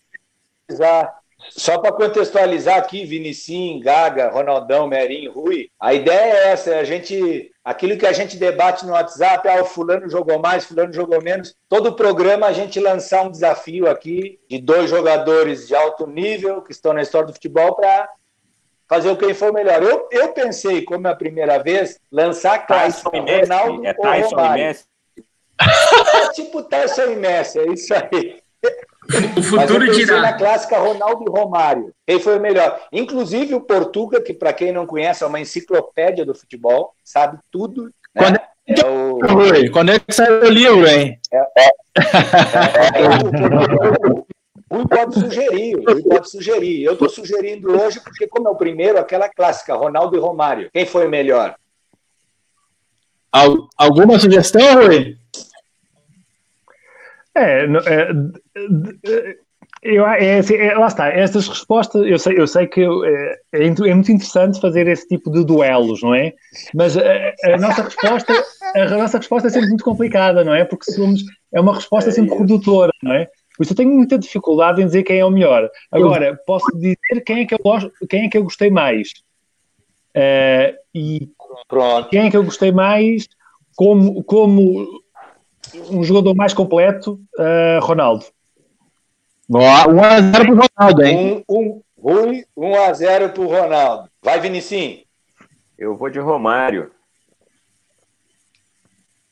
[1.52, 6.84] Só para contextualizar aqui, Vinicim, Gaga, Ronaldão, Merinho, Rui, a ideia é essa, é a
[6.84, 11.22] gente, aquilo que a gente debate no WhatsApp, ah, o fulano jogou mais, fulano jogou
[11.22, 16.62] menos, todo programa a gente lançar um desafio aqui de dois jogadores de alto nível
[16.62, 18.10] que estão na história do futebol para
[18.88, 19.82] fazer o quem for melhor.
[19.82, 23.42] Eu, eu pensei, como é a primeira vez, lançar Tyson e?
[23.42, 24.66] Ronaldo É ou Tyson e Romário.
[24.66, 24.86] Messi?
[25.62, 28.42] É tipo Tyson e Messi, é isso aí.
[29.10, 30.34] O Mas eu futuro pensei na dirá.
[30.34, 31.93] clássica Ronaldo e Romário.
[32.05, 32.80] Quem foi o melhor?
[32.91, 37.86] Inclusive o Portuga, que para quem não conhece é uma enciclopédia do futebol, sabe tudo.
[37.86, 37.91] Né?
[38.16, 41.20] Quando É o, Rui, quando é que sai o livro, hein?
[44.70, 46.84] o Rui pode sugerir, o Rui pode sugerir.
[46.84, 50.70] Eu estou sugerindo hoje porque como é o primeiro, aquela clássica Ronaldo e Romário.
[50.72, 51.55] Quem foi o melhor?
[53.32, 55.18] Al- alguma sugestão, Rui?
[57.36, 59.36] É, é,
[59.82, 63.68] eu, é, assim, é, lá está, estas respostas, eu sei, eu sei que é, é
[63.68, 66.34] é muito interessante fazer esse tipo de duelos, não é?
[66.74, 67.02] Mas a,
[67.44, 68.34] a nossa resposta,
[68.76, 70.66] a nossa resposta é sempre muito complicada, não é?
[70.66, 71.22] Porque somos,
[71.54, 73.30] é uma resposta sempre redutora, não é?
[73.56, 75.70] Por isso eu tenho muita dificuldade em dizer quem é o melhor.
[75.92, 79.10] Agora, posso dizer quem é que eu, gosto, quem é que eu gostei mais.
[80.14, 81.30] Eh, e
[81.68, 82.10] Pronto.
[82.10, 83.28] quem é que eu gostei mais
[83.76, 84.88] como, como
[85.90, 87.20] um jogador mais completo?
[87.38, 88.26] Uh, Ronaldo.
[89.48, 91.46] Boa, 1x0 pro Ronaldo, hein?
[91.50, 94.10] Um, um, Rui, 1 a 0 para o Ronaldo.
[94.22, 95.04] Vai, Vinicim.
[95.78, 96.92] Eu vou de Romário.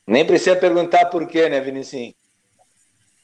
[0.06, 2.14] Nem precisa perguntar por quê, né, Vinicim?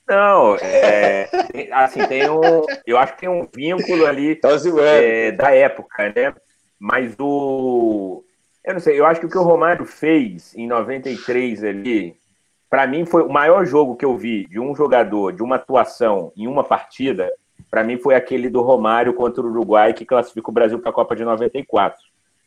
[0.06, 1.30] Não, é,
[1.72, 2.40] assim, tem um.
[2.86, 4.38] Eu acho que tem um vínculo ali
[4.82, 6.34] é, da época, né?
[6.78, 8.22] Mas o.
[8.62, 12.16] Eu não sei, eu acho que o que o Romário fez em 93 ali,
[12.74, 16.32] para mim foi o maior jogo que eu vi de um jogador, de uma atuação
[16.36, 17.30] em uma partida,
[17.70, 20.92] para mim foi aquele do Romário contra o Uruguai que classifica o Brasil para a
[20.92, 21.96] Copa de 94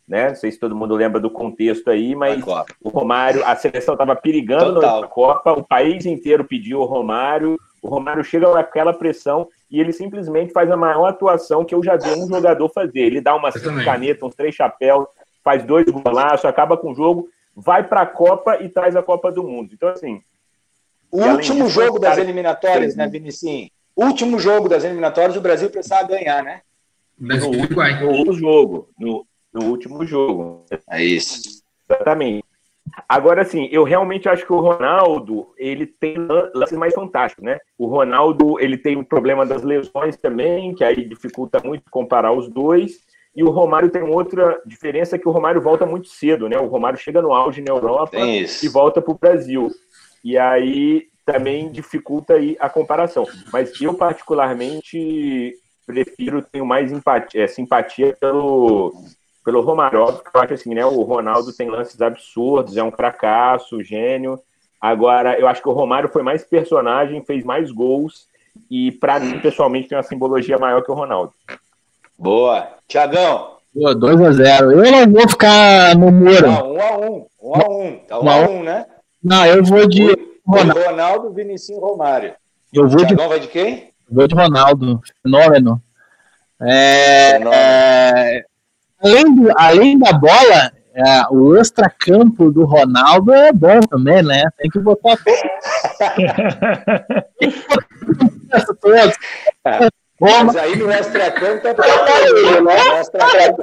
[0.05, 0.28] né?
[0.28, 2.43] Não sei se todo mundo lembra do contexto aí, mas
[2.84, 7.88] o Romário, a seleção estava perigando na Copa, o país inteiro pediu o Romário, o
[7.88, 12.09] Romário chega naquela pressão e ele simplesmente faz a maior atuação que eu já vi
[12.19, 12.99] um jogador fazer.
[12.99, 13.55] Ele dá umas
[13.86, 15.05] canetas, uns três chapéus,
[15.41, 19.31] faz dois golaços, acaba com o jogo, vai para a Copa e traz a Copa
[19.31, 19.71] do Mundo.
[19.73, 20.21] Então, assim.
[21.09, 23.69] O último jogo das eliminatórias, né, Vinicinho?
[23.95, 26.61] Último jogo das eliminatórias, o Brasil precisava ganhar, né?
[27.17, 28.89] No, no, no jogo.
[28.99, 30.65] No, no último jogo.
[30.87, 31.63] É isso.
[31.89, 32.45] Exatamente.
[33.09, 36.15] Agora, assim, eu realmente acho que o Ronaldo, ele tem
[36.53, 37.59] lances mais fantásticos, né?
[37.77, 42.47] O Ronaldo, ele tem o problema das lesões também, que aí dificulta muito comparar os
[42.49, 42.99] dois.
[43.38, 46.57] E o Romário tem outra diferença que o Romário volta muito cedo, né?
[46.57, 48.17] O Romário chega no auge na Europa
[48.65, 49.69] e volta para o Brasil.
[50.23, 53.27] E aí também dificulta aí a comparação.
[53.53, 55.53] Mas eu, particularmente,
[55.85, 58.91] prefiro, tenho mais empatia, é, simpatia pelo,
[59.45, 59.99] pelo Romário.
[59.99, 60.83] Óbvio que eu acho assim, né?
[60.83, 64.39] O Ronaldo tem lances absurdos, é um fracasso, gênio.
[64.81, 68.27] Agora, eu acho que o Romário foi mais personagem, fez mais gols
[68.67, 71.33] e, para mim, pessoalmente, tem uma simbologia maior que o Ronaldo.
[72.18, 72.68] Boa.
[72.88, 73.57] Tiagão.
[73.76, 74.72] 2x0.
[74.72, 76.47] Eu não vou ficar no muro.
[76.47, 77.26] 1x1.
[77.41, 77.99] 1x1.
[78.07, 78.86] Tá 1x1, né?
[79.24, 80.07] Não, eu vou de
[80.45, 80.82] Ronaldo.
[80.82, 82.34] Ronaldo, Vinicius Romário.
[82.74, 83.30] Eu vou Tiagão de...
[83.30, 83.91] vai de quem?
[84.09, 85.01] Eu vou de Ronaldo.
[85.22, 85.82] Fenômeno.
[86.59, 88.43] É, é,
[89.03, 94.43] além, do, além da bola, é, o extra-campo do Ronaldo é bom também, né?
[94.57, 95.15] Tem que botar
[98.82, 99.13] todos.
[100.20, 102.84] Mas aí no extra-campo pra ele, né?
[102.84, 103.61] No extra-campo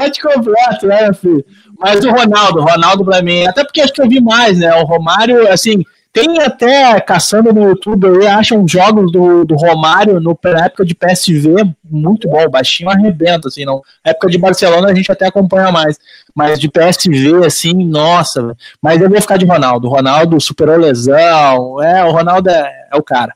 [0.00, 1.44] é completo, né, filho?
[1.78, 4.74] Mas o Ronaldo, o Ronaldo pra mim, até porque acho que eu vi mais, né?
[4.74, 10.38] O Romário, assim, tem até, caçando no YouTube, aí, acham jogos do, do Romário no,
[10.44, 13.80] na época de PSV muito bom, baixinho arrebenta, assim, não.
[14.04, 15.98] Na época de Barcelona a gente até acompanha mais,
[16.34, 18.54] mas de PSV, assim, nossa.
[18.80, 19.88] Mas eu vou ficar de Ronaldo.
[19.88, 23.32] Ronaldo superou lesão, é, o Ronaldo é, é o cara.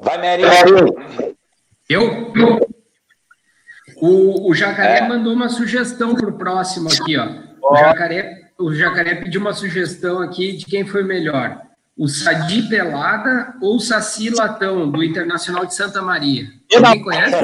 [0.00, 0.42] Vai, Mary.
[1.88, 2.32] Eu?
[3.96, 5.08] O, o Jacaré é.
[5.08, 7.28] mandou uma sugestão pro próximo aqui, ó.
[7.62, 11.62] O Jacaré o Jacaré pediu uma sugestão aqui de quem foi melhor.
[11.96, 16.46] O Sadi Pelada ou o Saci Latão, do Internacional de Santa Maria.
[16.74, 17.36] Alguém conhece?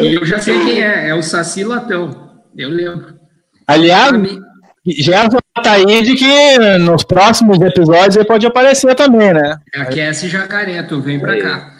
[0.00, 2.42] E eu já sei quem é, é o Saci Latão.
[2.56, 3.18] Eu lembro.
[3.66, 4.12] Aliás,
[4.86, 9.58] já tá aí de que nos próximos episódios ele pode aparecer também, né?
[9.74, 11.74] Aquece Jacaré, tu vem pra cá.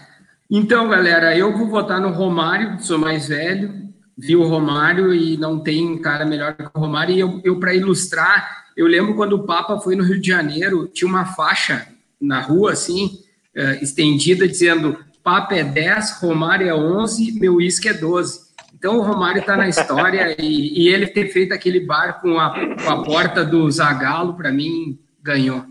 [0.51, 3.85] Então, galera, eu vou votar no Romário, sou mais velho
[4.17, 7.15] vi o Romário e não tem cara melhor que o Romário.
[7.15, 10.89] E eu, eu para ilustrar, eu lembro quando o Papa foi no Rio de Janeiro,
[10.89, 11.87] tinha uma faixa
[12.21, 13.19] na rua, assim,
[13.57, 18.44] uh, estendida, dizendo: Papa é 10, Romário é 11, meu uísque é 12.
[18.85, 22.51] Então o Romário está na história e, e, ele ter feito aquele bar com a,
[22.51, 25.65] com a porta do Zagalo, para mim, ganhou.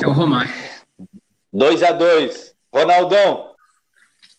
[0.00, 0.52] É o Romário.
[1.52, 3.46] 2 a 2 Ronaldão,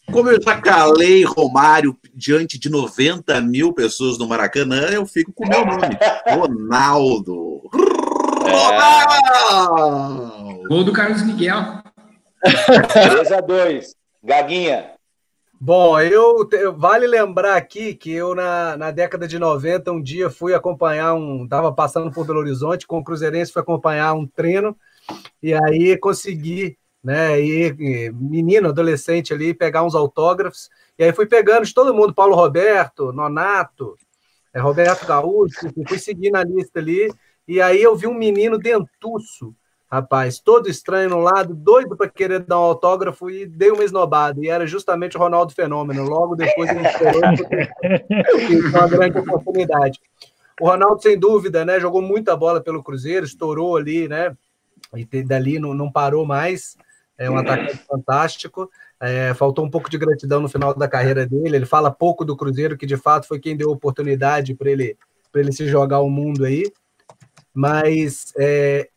[0.09, 5.45] como eu já calei Romário diante de 90 mil pessoas no Maracanã, eu fico com
[5.45, 5.99] o meu nome.
[6.25, 7.61] Ronaldo.
[9.51, 9.83] Ronaldo!
[10.69, 11.83] Gol do Carlos Miguel.
[12.41, 13.93] 3 a 2
[14.23, 14.93] Gaguinha.
[15.65, 16.45] Bom, eu,
[16.75, 21.45] vale lembrar aqui que eu na, na década de 90 um dia fui acompanhar um,
[21.45, 24.75] estava passando por Belo Horizonte com o Cruzeirense, fui acompanhar um treino
[25.41, 27.39] e aí consegui né?
[27.39, 30.69] E, menino, adolescente ali, pegar uns autógrafos.
[30.99, 33.95] E aí fui pegando de todo mundo, Paulo Roberto, Nonato,
[34.53, 37.09] é, Roberto Gaúcho, fui seguindo a lista ali.
[37.47, 39.55] E aí eu vi um menino dentuço,
[39.93, 44.39] rapaz, todo estranho no lado, doido para querer dar um autógrafo e dei uma esnobada.
[44.41, 46.03] E era justamente o Ronaldo Fenômeno.
[46.03, 47.21] Logo depois ele esperou,
[48.61, 49.99] foi uma grande oportunidade.
[50.59, 54.35] O Ronaldo, sem dúvida, né, jogou muita bola pelo Cruzeiro, estourou ali, né?
[54.95, 56.75] E dali não, não parou mais
[57.17, 58.69] é um atacante fantástico.
[58.99, 61.55] É, faltou um pouco de gratidão no final da carreira dele.
[61.55, 64.97] Ele fala pouco do Cruzeiro, que de fato foi quem deu oportunidade para ele,
[65.35, 66.71] ele se jogar o mundo aí.
[67.53, 68.89] Mas é,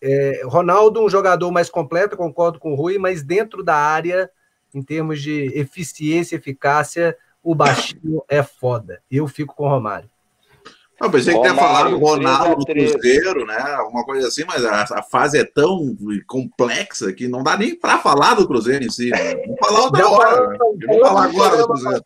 [0.00, 4.30] é, Ronaldo, um jogador mais completo, concordo com o Rui, mas dentro da área,
[4.74, 9.00] em termos de eficiência e eficácia, o baixinho é foda.
[9.10, 10.08] Eu fico com o Romário.
[11.00, 13.20] Eu pensei que tinha Romário, falado Ronaldo no 3 a 3.
[13.20, 13.58] Cruzeiro, né?
[13.74, 15.96] Alguma coisa assim, mas a, a fase é tão
[16.26, 19.10] complexa que não dá nem pra falar do Cruzeiro em si.
[19.10, 19.36] Né?
[19.36, 20.48] Vamos falar outra hora.
[20.48, 20.58] né?
[20.86, 22.02] Vamos falar agora do Cruzeiro.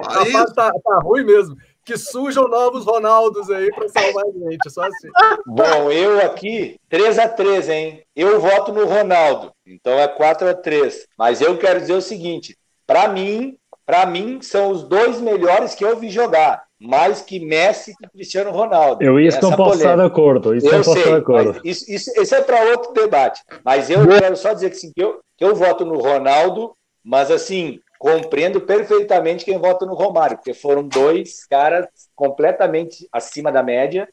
[0.00, 1.56] A fase tá, tá ruim mesmo.
[1.86, 5.08] Que surjam novos Ronaldos aí para salvar a gente, só assim.
[5.46, 8.02] Bom, eu aqui, 3 a 3 hein?
[8.14, 9.52] Eu voto no Ronaldo.
[9.64, 13.56] Então é 4 a 3 Mas eu quero dizer o seguinte: para mim,
[13.86, 16.64] para mim, são os dois melhores que eu vi jogar.
[16.78, 19.02] Mais que Messi e Cristiano Ronaldo.
[19.02, 20.54] Eu isso não Essa posso estar de acordo.
[20.54, 21.60] Isso Eu sei, de acordo.
[21.64, 23.40] isso, isso, isso é para outro debate.
[23.64, 27.30] Mas eu quero só dizer que, sim, que, eu, que eu voto no Ronaldo, mas
[27.30, 34.08] assim, compreendo perfeitamente quem vota no Romário, porque foram dois caras completamente acima da média.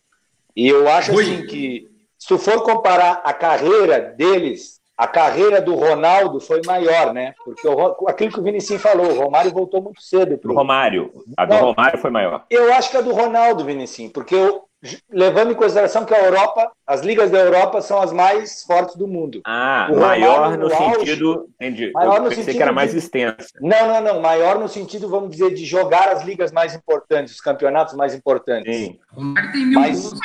[0.55, 6.39] E eu acho assim que, se for comparar a carreira deles, a carreira do Ronaldo
[6.39, 7.33] foi maior, né?
[7.43, 11.11] Porque o, aquilo que o Vinicius falou, o Romário voltou muito cedo Do pro, Romário.
[11.37, 11.61] A do Não.
[11.73, 12.45] Romário foi maior.
[12.49, 14.63] eu acho que é do Ronaldo, Vinicius, porque eu,
[15.09, 19.07] levando em consideração que a Europa, as ligas da Europa são as mais fortes do
[19.07, 19.41] mundo.
[19.47, 20.95] Ah, O maior Romário no no auge.
[20.99, 21.49] sentido.
[21.59, 21.91] Entendi.
[21.91, 23.47] Maior Eu no pensei sentido que era mais de- extensa.
[23.61, 24.21] Não, não, não.
[24.21, 28.75] Maior no sentido, vamos dizer, de jogar as ligas mais importantes, os campeonatos mais importantes.
[28.75, 28.99] Sim.
[29.11, 30.19] O Romário tem mil Mas- gols.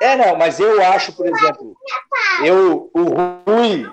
[0.00, 1.76] É, não, mas eu acho, por exemplo,
[2.44, 3.86] eu, o Rui,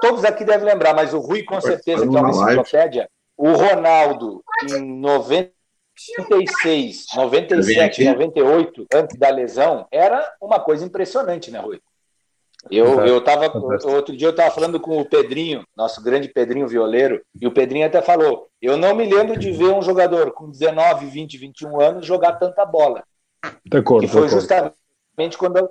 [0.00, 4.42] todos aqui devem lembrar, mas o Rui, com certeza, que é uma enciclopédia, o Ronaldo,
[4.68, 11.80] em 96, 97, 98, antes da lesão, era uma coisa impressionante, né, Rui?
[12.70, 13.52] Eu, eu tava,
[13.84, 17.86] outro dia eu estava falando com o Pedrinho, nosso grande Pedrinho Violeiro, e o Pedrinho
[17.86, 22.06] até falou: eu não me lembro de ver um jogador com 19, 20, 21 anos
[22.06, 23.04] jogar tanta bola.
[23.64, 24.04] De acordo.
[24.04, 24.74] E de foi justamente
[25.36, 25.70] quando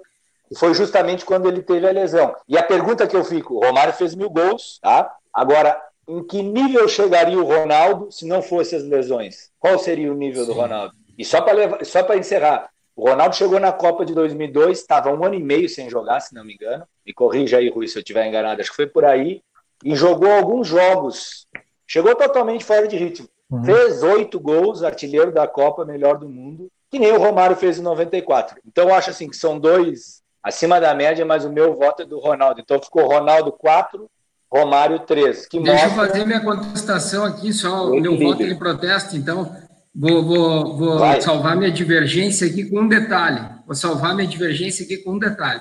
[0.55, 2.35] foi justamente quando ele teve a lesão.
[2.47, 5.13] E a pergunta que eu fico, o Romário fez mil gols, tá?
[5.33, 9.51] Agora, em que nível chegaria o Ronaldo se não fosse as lesões?
[9.59, 10.93] Qual seria o nível do Ronaldo?
[11.17, 15.23] E só para só para encerrar, o Ronaldo chegou na Copa de 2002, estava um
[15.23, 16.85] ano e meio sem jogar, se não me engano.
[17.05, 18.61] Me corrija aí, Rui, se eu estiver enganado.
[18.61, 19.41] Acho que foi por aí.
[19.83, 21.45] E jogou alguns jogos.
[21.85, 23.27] Chegou totalmente fora de ritmo.
[23.49, 23.63] Uhum.
[23.63, 27.81] Fez oito gols, artilheiro da Copa, melhor do mundo que nem o Romário fez em
[27.81, 28.57] 94.
[28.65, 32.05] Então eu acho assim que são dois acima da média, mas o meu voto é
[32.05, 32.61] do Ronaldo.
[32.61, 34.09] Então ficou Ronaldo 4,
[34.51, 35.45] Romário 3.
[35.47, 36.07] Que Deixa eu mostra...
[36.07, 39.53] fazer minha contestação aqui, só O meu voto ele protesta, então
[39.93, 43.41] vou, vou, vou salvar minha divergência aqui com um detalhe.
[43.65, 45.59] Vou salvar minha divergência aqui com um detalhe.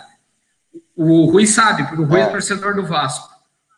[0.96, 2.26] O Rui sabe, porque o Rui é, É.
[2.26, 3.28] torcedor do Vasco.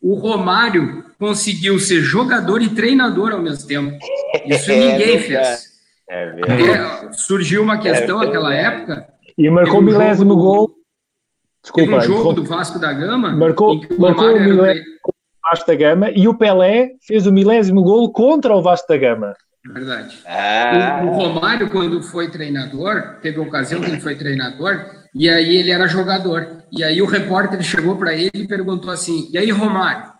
[0.01, 3.97] O Romário conseguiu ser jogador e treinador ao mesmo tempo.
[4.45, 5.23] Isso É ninguém verdade.
[5.47, 5.68] fez.
[6.09, 6.69] É verdade.
[6.69, 9.07] É, surgiu uma questão É naquela época,
[9.37, 10.67] E marcou o um milésimo jogo- gol.
[10.67, 14.85] teve Desculpa, um jogo do Vasco da Gama, Marcou- o marcou Romário o milésimo.
[14.85, 15.13] tre-
[15.51, 19.33] Vasco da Gama e o Pelé fez o milésimo gol contra o Vasco da Gama.
[19.65, 20.17] Verdade.
[20.25, 25.57] Ah, O, o Romário, quando foi treinador, teve ocasião que ele foi treinador, e aí
[25.57, 26.47] ele era jogador.
[26.71, 30.11] E aí o repórter chegou para ele e perguntou assim: E aí, Romário,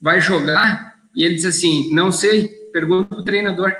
[0.00, 0.94] vai jogar?
[1.14, 3.72] E ele disse assim: Não sei, pergunta para o treinador.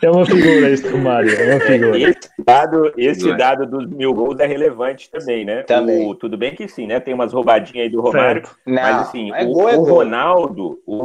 [0.00, 1.98] É uma figura este Romário, é uma figura.
[1.98, 3.36] Esse dado, esse é.
[3.36, 5.64] dado dos mil gols é relevante também, né?
[5.64, 6.08] Também.
[6.08, 7.00] O- tudo bem que sim, né?
[7.00, 9.82] Tem umas roubadinhas aí do Romário, não, mas assim, é o, gol, é o.
[9.82, 11.04] Ronaldo, o,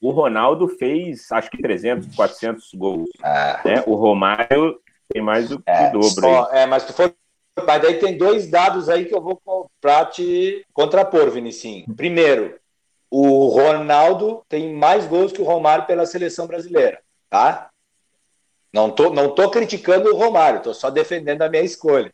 [0.00, 3.84] o Ronaldo fez acho que 300, 400 gols, Ah, né?
[3.86, 4.80] O Romário
[5.12, 7.14] tem mais do que é, o dobro só- é, mas tu for...
[7.64, 9.40] Mas daí tem dois dados aí que eu vou
[9.80, 11.84] para te contrapor, Vinicinho.
[11.96, 12.56] Primeiro,
[13.16, 17.00] o Ronaldo tem mais gols que o Romário pela seleção brasileira,
[17.30, 17.70] tá?
[18.72, 22.12] Não tô, não tô criticando o Romário, tô só defendendo a minha escolha.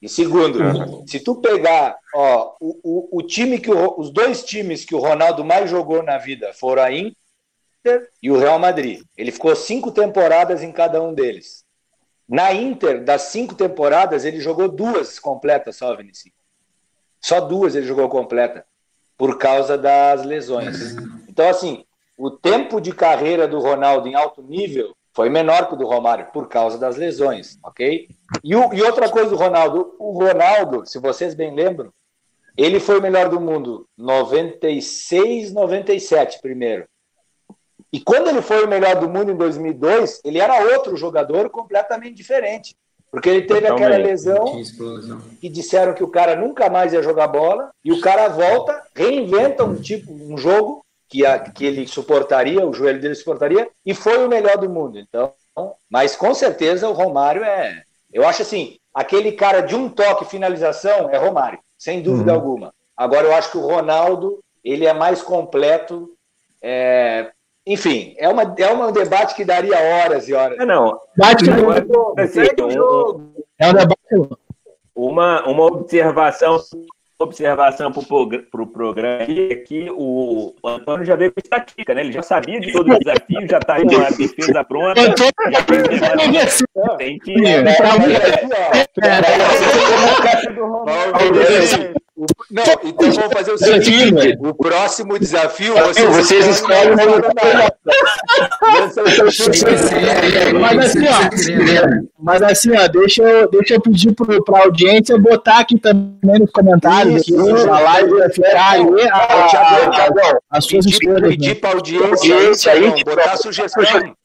[0.00, 0.60] E segundo,
[1.08, 5.00] se tu pegar, ó, o, o, o time que o, os dois times que o
[5.00, 9.02] Ronaldo mais jogou na vida foram a Inter e o Real Madrid.
[9.16, 11.64] Ele ficou cinco temporadas em cada um deles.
[12.28, 16.32] Na Inter, das cinco temporadas, ele jogou duas completas só, Vinicius.
[17.20, 18.64] Só duas ele jogou completa,
[19.16, 20.96] por causa das lesões.
[21.28, 21.84] Então, assim,
[22.18, 26.26] o tempo de carreira do Ronaldo em alto nível foi menor que o do Romário,
[26.32, 28.08] por causa das lesões, ok?
[28.42, 31.92] E, o- e outra coisa do Ronaldo, o Ronaldo, se vocês bem lembram,
[32.56, 36.86] ele foi o melhor do mundo 96, 97 primeiro.
[37.92, 42.14] E quando ele foi o melhor do mundo em 2002, ele era outro jogador completamente
[42.14, 42.74] diferente.
[43.12, 44.06] Porque ele teve aquela Totalmente.
[44.06, 45.18] lesão Tinha explosão.
[45.38, 49.64] que disseram que o cara nunca mais ia jogar bola, e o cara volta, reinventa
[49.64, 54.24] um tipo, um jogo que, a- que ele suportaria, o joelho dele suportaria, e foi
[54.24, 54.98] o melhor do mundo.
[54.98, 55.34] Então,
[55.90, 57.82] mas com certeza o Romário é.
[58.10, 62.38] Eu acho assim, aquele cara de um toque finalização é Romário, sem dúvida Uhum.
[62.38, 62.74] alguma.
[62.96, 66.10] Agora eu acho que o Ronaldo ele é mais completo
[66.62, 67.30] é,
[67.66, 70.58] enfim, é, uma, é um debate que daria horas e horas.
[70.58, 70.98] É, não.
[71.16, 71.50] Debate
[72.18, 74.38] Assim, um- é um debate.
[74.94, 76.60] uma, uma observação
[77.22, 82.00] observação para o pro programa aqui é que o Antônio já veio com estatística, né?
[82.02, 84.94] Ele já sabia de todo o desafio, já está aí com a defesa pronta.
[84.94, 85.14] Tem,
[86.98, 87.34] tem que.
[92.50, 96.94] Não, então vamos fazer o seguinte: o próximo desafio vocês, Vocês escolhem
[100.60, 105.58] Mas assim, ó, mas assim, ó, deixa eu, deixa eu pedir pro, pra audiência botar
[105.60, 111.30] aqui também nos comentários aqui, na live, ficar ali a, a, as suas Pedir, escolhas.
[111.30, 111.54] pedir né?
[111.54, 113.82] para a audiência aí, botar sugestão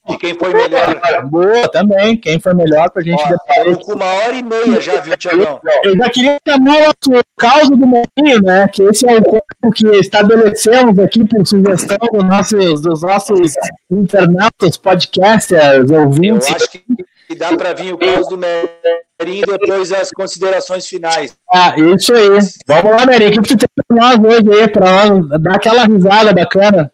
[0.08, 1.00] de quem foi melhor.
[1.26, 5.18] Boa, também, quem foi melhor pra gente estamos com uma hora e meia já, viu,
[5.18, 5.60] Tiagão?
[5.84, 8.68] Eu já queria chamar o caos do Moinho, né?
[8.68, 13.54] Que esse é o corpo que estabelecemos aqui por sugestão dos nossos, dos nossos
[13.92, 16.54] internautas, podcasters, Eu ouvintes.
[16.54, 21.36] acho que dá para vir o caos do Merinho e depois as considerações finais.
[21.54, 22.30] Ah, isso aí.
[22.68, 26.34] Vamos lá, Meri, o que tu tem pra nós hoje aí, nós dar aquela risada
[26.34, 26.92] bacana?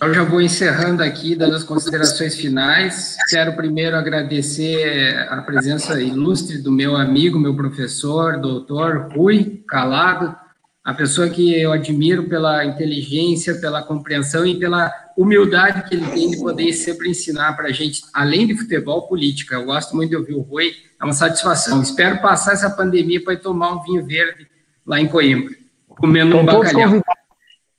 [0.00, 3.16] Eu já vou encerrando aqui, dando as considerações finais.
[3.28, 10.36] Quero primeiro agradecer a presença ilustre do meu amigo, meu professor, doutor Rui Calado,
[10.84, 16.30] a pessoa que eu admiro pela inteligência, pela compreensão e pela humildade que ele tem
[16.30, 19.56] de poder sempre ensinar para a gente, além de futebol, política.
[19.56, 20.70] Eu gosto muito de ouvir o Rui,
[21.00, 21.82] é uma satisfação.
[21.82, 24.46] Espero passar essa pandemia para ir tomar um vinho verde
[24.86, 25.52] lá em Coimbra,
[25.88, 27.02] comendo um Estão bacalhau.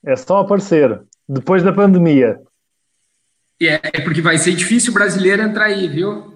[0.05, 0.99] É só aparecer.
[1.29, 2.39] Depois da pandemia.
[3.61, 6.33] É, é porque vai ser difícil o brasileiro entrar aí, viu?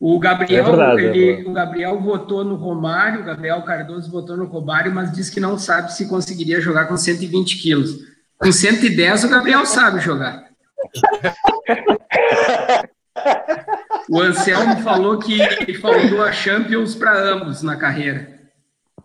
[0.00, 1.48] O Gabriel, É verdade, é ele- verdade.
[1.48, 5.58] o Gabriel votou no Romário, o Gabriel Cardoso votou no Romário, mas disse que não
[5.58, 7.98] sabe se conseguiria jogar com 120 quilos.
[8.38, 10.48] Com 110, o Gabriel sabe jogar.
[14.08, 15.38] O Anselmo falou que
[15.74, 18.40] faltou a Champions para ambos na carreira.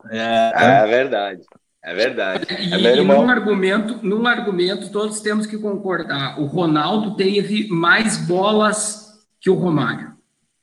[0.10, 1.42] É verdade.
[1.88, 2.48] É verdade.
[2.50, 3.22] E, É meu irmão.
[3.24, 6.40] num argumento, num argumento, todos temos que concordar.
[6.42, 10.12] O Ronaldo teve mais bolas que o Romário.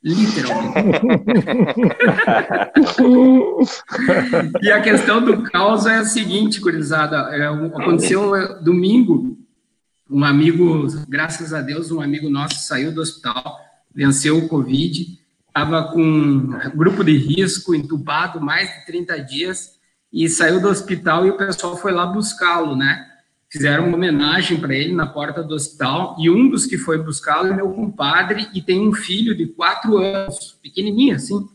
[0.02, 0.82] Literalmente.
[4.60, 7.16] e a questão do caos é a seguinte, gurizada.
[7.36, 9.38] É, um- aconteceu é, domingo,
[10.10, 13.60] um amigo, graças a Deus, um amigo nosso saiu do hospital,
[13.94, 15.06] venceu o Covid,
[15.46, 19.80] estava com grupo de risco, entubado mais de 30 dias,
[20.12, 23.06] e saiu do hospital e o pessoal foi lá buscá-lo, né?
[23.50, 27.48] Fizeram uma homenagem para ele na porta do hospital, e um dos que foi buscá-lo
[27.48, 31.46] é meu compadre, e tem um filho de quatro anos, pequenininho assim,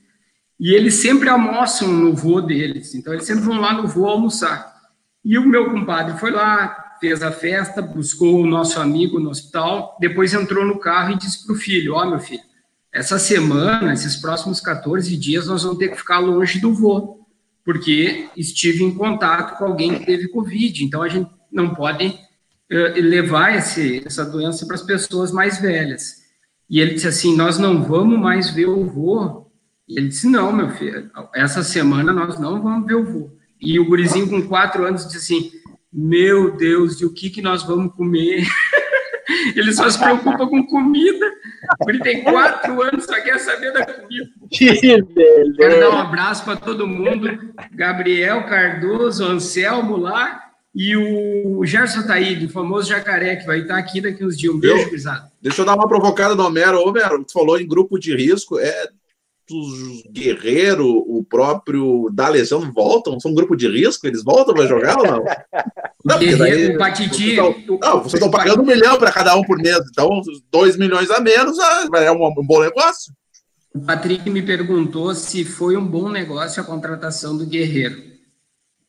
[0.60, 4.76] e eles sempre almoçam no voo deles, então eles sempre vão lá no voo almoçar.
[5.24, 9.98] E o meu compadre foi lá, fez a festa, buscou o nosso amigo no hospital,
[10.00, 12.42] depois entrou no carro e disse para o filho: Ó, meu filho,
[12.92, 17.17] essa semana, esses próximos 14 dias, nós vamos ter que ficar longe do voo,
[17.68, 22.18] porque estive em contato com alguém que teve Covid, então a gente não pode
[22.72, 26.24] eh, levar esse, essa doença para as pessoas mais velhas.
[26.70, 29.52] E ele disse assim: Nós não vamos mais ver o voo.
[29.86, 33.38] E ele disse: Não, meu filho, essa semana nós não vamos ver o voo.
[33.60, 35.52] E o gurizinho com quatro anos disse assim:
[35.92, 38.48] Meu Deus, e o que, que nós vamos comer?
[39.58, 41.34] Ele só se preocupa com comida.
[41.88, 44.30] Ele tem quatro anos, só quer saber da comida.
[44.50, 45.54] Que beleza.
[45.58, 47.54] Quero dar um abraço para todo mundo.
[47.74, 50.44] Gabriel Cardoso, Anselmo lá
[50.74, 54.54] e o Gerson Taíde, o famoso jacaré, que vai estar aqui daqui uns dias.
[54.54, 55.32] Um beijo, gurizada.
[55.42, 56.78] Deixa eu dar uma provocada no Homero.
[56.78, 58.88] Ô, Homero, tu falou em grupo de risco, é
[59.52, 63.20] os guerreiros, o próprio da lesão voltam?
[63.20, 64.06] São um grupo de risco?
[64.08, 65.24] Eles voltam para jogar ou não?
[66.06, 67.36] Não, porque daí- Guerreiro, o Patiti.
[67.36, 71.20] Não, vocês estão pagando um milhão para cada um por mês, então dois milhões a
[71.20, 73.14] menos ah, é um, um bom negócio.
[73.76, 78.02] O Patrick me perguntou se foi um bom negócio a contratação do Guerreiro.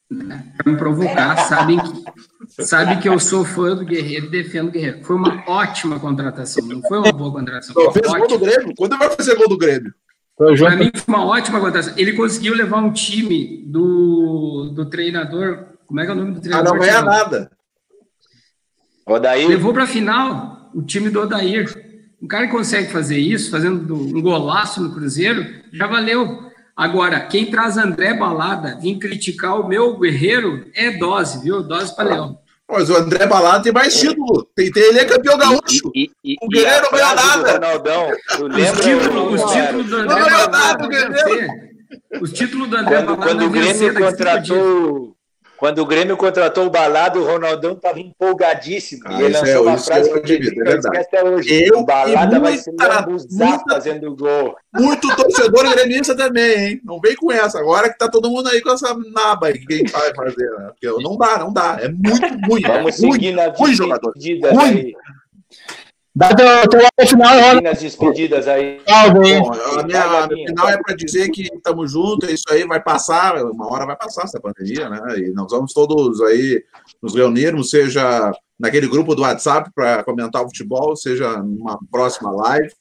[0.09, 4.71] Para me provocar, sabem que, sabe que eu sou fã do Guerreiro e defendo o
[4.71, 5.05] Guerreiro.
[5.05, 7.75] Foi uma ótima contratação, não foi uma boa contratação.
[7.75, 8.39] Foi fez gol do ótima.
[8.39, 8.75] Grêmio.
[8.77, 9.93] Quando vai fazer gol do Grêmio?
[10.39, 11.95] Para mim foi uma ótima contratação.
[11.97, 15.67] Ele conseguiu levar um time do, do treinador.
[15.87, 16.73] Como é que é o nome do Ah, treinador?
[16.75, 17.51] não ganha nada.
[19.07, 19.49] Odair.
[19.49, 21.67] Levou para a final o time do Odair.
[22.23, 26.47] Um cara que consegue fazer isso, fazendo do- um golaço no Cruzeiro, já valeu.
[26.77, 31.63] Agora, quem traz André Balada vir criticar o meu guerreiro é dose, viu?
[31.63, 32.39] Dose para Leão.
[32.71, 34.45] Mas o André Balada tem mais título.
[34.55, 35.91] Tem, tem, ele é campeão gaúcho.
[35.95, 37.53] E, e, O Guerreiro e não ganhou nada.
[37.53, 41.25] Ronaldão, Os títulos, os Romero, títulos do Não André ganhou Balada nada, é Guerreiro.
[41.25, 41.49] vencer.
[42.21, 45.17] Os títulos do André quando, Balada quando é o Grêmio contratou
[45.59, 49.03] quando o Grêmio contratou o Balado, o Ronaldão estava empolgadíssimo.
[49.07, 50.97] Ah, e ele isso lançou é- uma frase eu que admito, eu é verdade.
[50.99, 51.65] esqueço até hoje.
[51.67, 54.57] Eu o Balada vai se muita- fazendo gol.
[54.75, 56.81] Muito torcedor gremista também, hein?
[56.85, 57.59] Não vem com essa.
[57.59, 60.71] Agora que tá todo mundo aí com essa naba aí, que quem vai fazer, né?
[60.81, 61.79] Porque não dá, não dá.
[61.81, 62.63] É muito ruim.
[62.63, 64.13] Vamos é seguir ruim jogador.
[64.15, 64.93] despedidas Ruim.
[66.15, 68.81] Dá teu, teu final, despedidas aí.
[68.89, 69.41] Salve, hein?
[69.41, 72.67] Bom, a minha, a minha final é para dizer que estamos juntos, é isso aí
[72.67, 75.19] vai passar, uma hora vai passar essa pandemia, né?
[75.19, 76.65] E nós vamos todos aí
[77.01, 82.73] nos reunirmos, seja naquele grupo do WhatsApp para comentar o futebol, seja numa próxima live.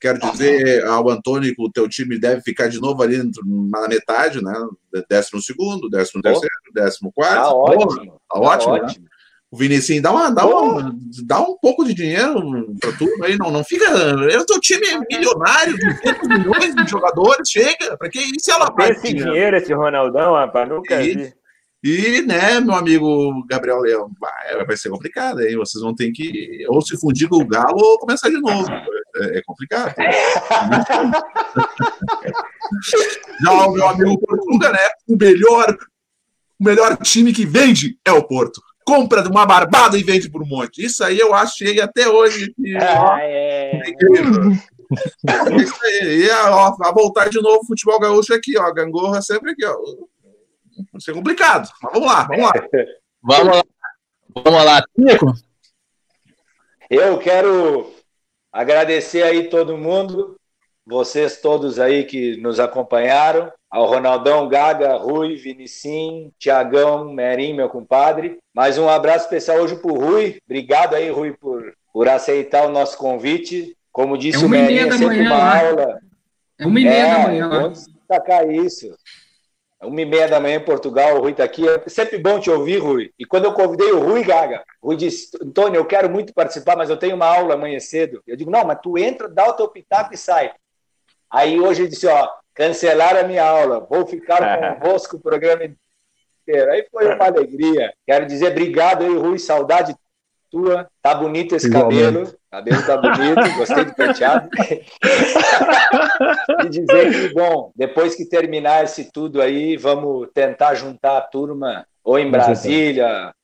[0.00, 3.22] Quero dizer ao Antônio que o teu time deve ficar de novo ali
[3.70, 4.52] na metade, né?
[5.08, 7.36] Décimo segundo, décimo terceiro, décimo quarto.
[7.36, 8.20] Tá ótimo.
[8.28, 8.80] Tá ótimo, né?
[8.80, 9.06] ótimo.
[9.52, 10.96] O Vinicinho, dá, uma, dá, uma,
[11.26, 13.84] dá um pouco de dinheiro para tudo aí, não, não fica.
[14.40, 17.94] O teu time é milionário, 200 milhões de jogadores, chega.
[17.98, 21.34] Para que isso ela Tem esse dinheiro, esse Ronaldão, rapaz, nunca E- vi.
[21.84, 25.56] E, né, meu amigo Gabriel Leão, vai, vai ser complicado, hein?
[25.56, 28.70] Vocês vão ter que ou se fundir com o Galo ou começar de novo.
[29.16, 29.92] É, é complicado.
[33.42, 34.78] Já o meu amigo Portuga, né?
[35.08, 35.76] O melhor,
[36.58, 38.62] o melhor time que vende é o Porto.
[38.84, 40.84] Compra de uma barbada e vende por um monte.
[40.84, 42.52] Isso aí eu achei até hoje.
[42.54, 43.80] Que, Ah, é.
[43.88, 44.52] incrível.
[45.28, 46.24] É isso aí.
[46.24, 48.72] E ó, a voltar de novo o futebol gaúcho aqui, ó.
[48.72, 49.74] Gangorra sempre aqui, ó.
[50.92, 51.68] Vai ser complicado.
[51.82, 52.52] Mas vamos lá, vamos lá.
[53.22, 53.62] Vamos lá.
[54.44, 54.84] Vamos lá.
[54.98, 55.32] Tico,
[56.90, 57.92] Eu quero
[58.52, 60.36] agradecer aí todo mundo,
[60.86, 68.38] vocês todos aí que nos acompanharam, ao Ronaldão, Gaga, Rui, Vinicim, Tiagão, Merim, meu compadre.
[68.54, 70.38] Mais um abraço especial hoje pro Rui.
[70.44, 73.76] Obrigado aí, Rui, por, por aceitar o nosso convite.
[73.90, 75.98] Como disse É o Merim, é da sempre manhã uma aula.
[76.58, 77.58] É uma e meia da É, manhã lá.
[77.60, 78.94] vamos destacar isso.
[79.80, 81.66] É Uma e meia da manhã em Portugal, o Rui está aqui.
[81.66, 83.10] É sempre bom te ouvir, Rui.
[83.18, 86.76] E quando eu convidei o Rui Gaga, o Rui disse: Antônio, eu quero muito participar,
[86.76, 88.22] mas eu tenho uma aula amanhã cedo.
[88.26, 90.52] Eu digo: não, mas tu entra, dá o teu pitaco e sai.
[91.32, 96.70] Aí hoje ele disse: ó, cancelaram a minha aula, vou ficar convosco o programa inteiro.
[96.70, 97.92] Aí foi uma alegria.
[98.06, 99.96] Quero dizer obrigado aí, Rui, saudade
[100.52, 100.86] tua.
[101.00, 102.02] Tá bonito esse Igualmente.
[102.04, 102.34] cabelo.
[102.50, 104.50] Cabelo tá bonito, gostei do penteado.
[106.62, 111.86] e dizer que, bom, depois que terminar esse tudo aí, vamos tentar juntar a turma,
[112.04, 113.34] ou em Brasília,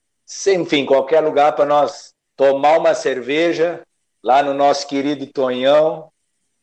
[0.49, 3.81] enfim, qualquer lugar para nós tomar uma cerveja
[4.23, 6.11] lá no nosso querido Tonhão,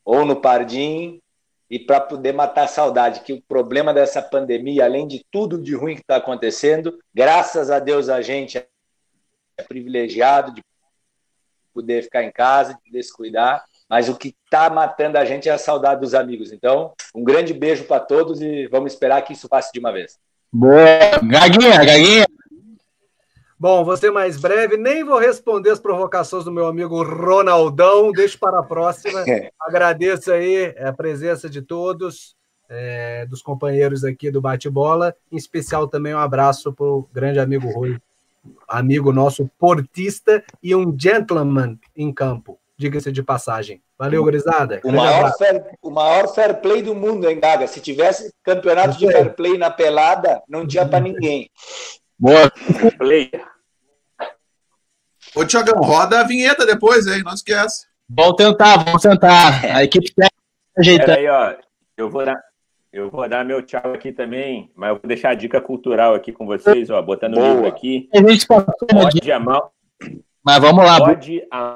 [0.05, 1.19] ou no Pardim,
[1.69, 5.75] e para poder matar a saudade, que o problema dessa pandemia, além de tudo de
[5.75, 10.63] ruim que está acontecendo, graças a Deus a gente é privilegiado de
[11.73, 15.51] poder ficar em casa, de se cuidar, mas o que está matando a gente é
[15.51, 16.51] a saudade dos amigos.
[16.51, 20.17] Então, um grande beijo para todos e vamos esperar que isso passe de uma vez.
[20.51, 21.19] Boa.
[21.21, 22.25] Gaguinha, Gaguinha.
[23.57, 28.37] Bom, vou ser mais breve, nem vou responder as provocações do meu amigo Ronaldão, deixo
[28.37, 29.23] para a próxima.
[29.59, 32.35] Agradeço aí a presença de todos,
[32.67, 37.71] é, dos companheiros aqui do Bate-Bola, em especial também um abraço para o grande amigo
[37.71, 37.97] Rui,
[38.67, 43.81] amigo nosso portista e um gentleman em campo, diga-se de passagem.
[43.97, 44.81] Valeu, gurizada.
[44.83, 47.65] O maior, fair, o maior fair play do mundo, hein, Gaga?
[47.65, 51.49] Se tivesse campeonato de fair play na pelada, não tinha para ninguém.
[52.17, 52.51] Boa.
[52.97, 53.45] Player.
[55.35, 57.21] Ô, Tiagão, roda a vinheta depois, hein?
[57.23, 57.87] Não esquece.
[58.09, 59.65] Vamos tentar, vamos tentar.
[59.75, 60.27] A equipe tá
[60.77, 61.07] ajeitando.
[61.07, 61.55] Peraí, ó.
[61.97, 62.41] Eu vou dar.
[62.93, 66.31] Eu vou dar meu tchau aqui também, mas eu vou deixar a dica cultural aqui
[66.31, 68.09] com vocês, ó, botando o livro aqui.
[68.13, 69.73] A gente passou uma dica, Ode a, Mau-
[70.41, 71.03] mas vamos lá.
[71.03, 71.75] Ode a,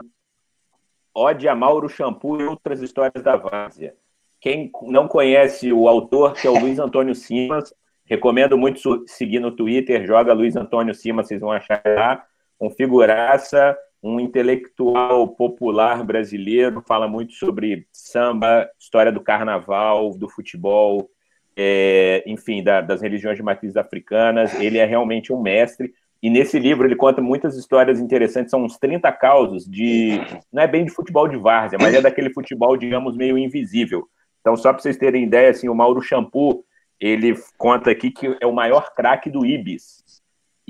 [1.14, 3.96] Ode a Mauro Shampoo e outras histórias da Várzea.
[4.40, 7.74] Quem não conhece o autor, que é o Luiz Antônio Simas,
[8.10, 12.24] recomendo muito seguir no Twitter, joga Luiz Antônio Simas, vocês vão achar lá.
[12.60, 21.10] Um figuraça, um intelectual popular brasileiro, fala muito sobre samba, história do carnaval, do futebol,
[21.56, 24.60] é, enfim, da- das religiões de matrizes africanas.
[24.60, 25.94] Ele é realmente um mestre.
[26.22, 30.20] E nesse livro ele conta muitas histórias interessantes, são uns 30 causos de.
[30.52, 34.06] Não é bem de futebol de várzea, mas é daquele futebol, digamos, meio invisível.
[34.42, 36.64] Então, só para vocês terem ideia, assim, o Mauro Shampoo,
[37.00, 40.04] ele conta aqui que é o maior craque do Ibis.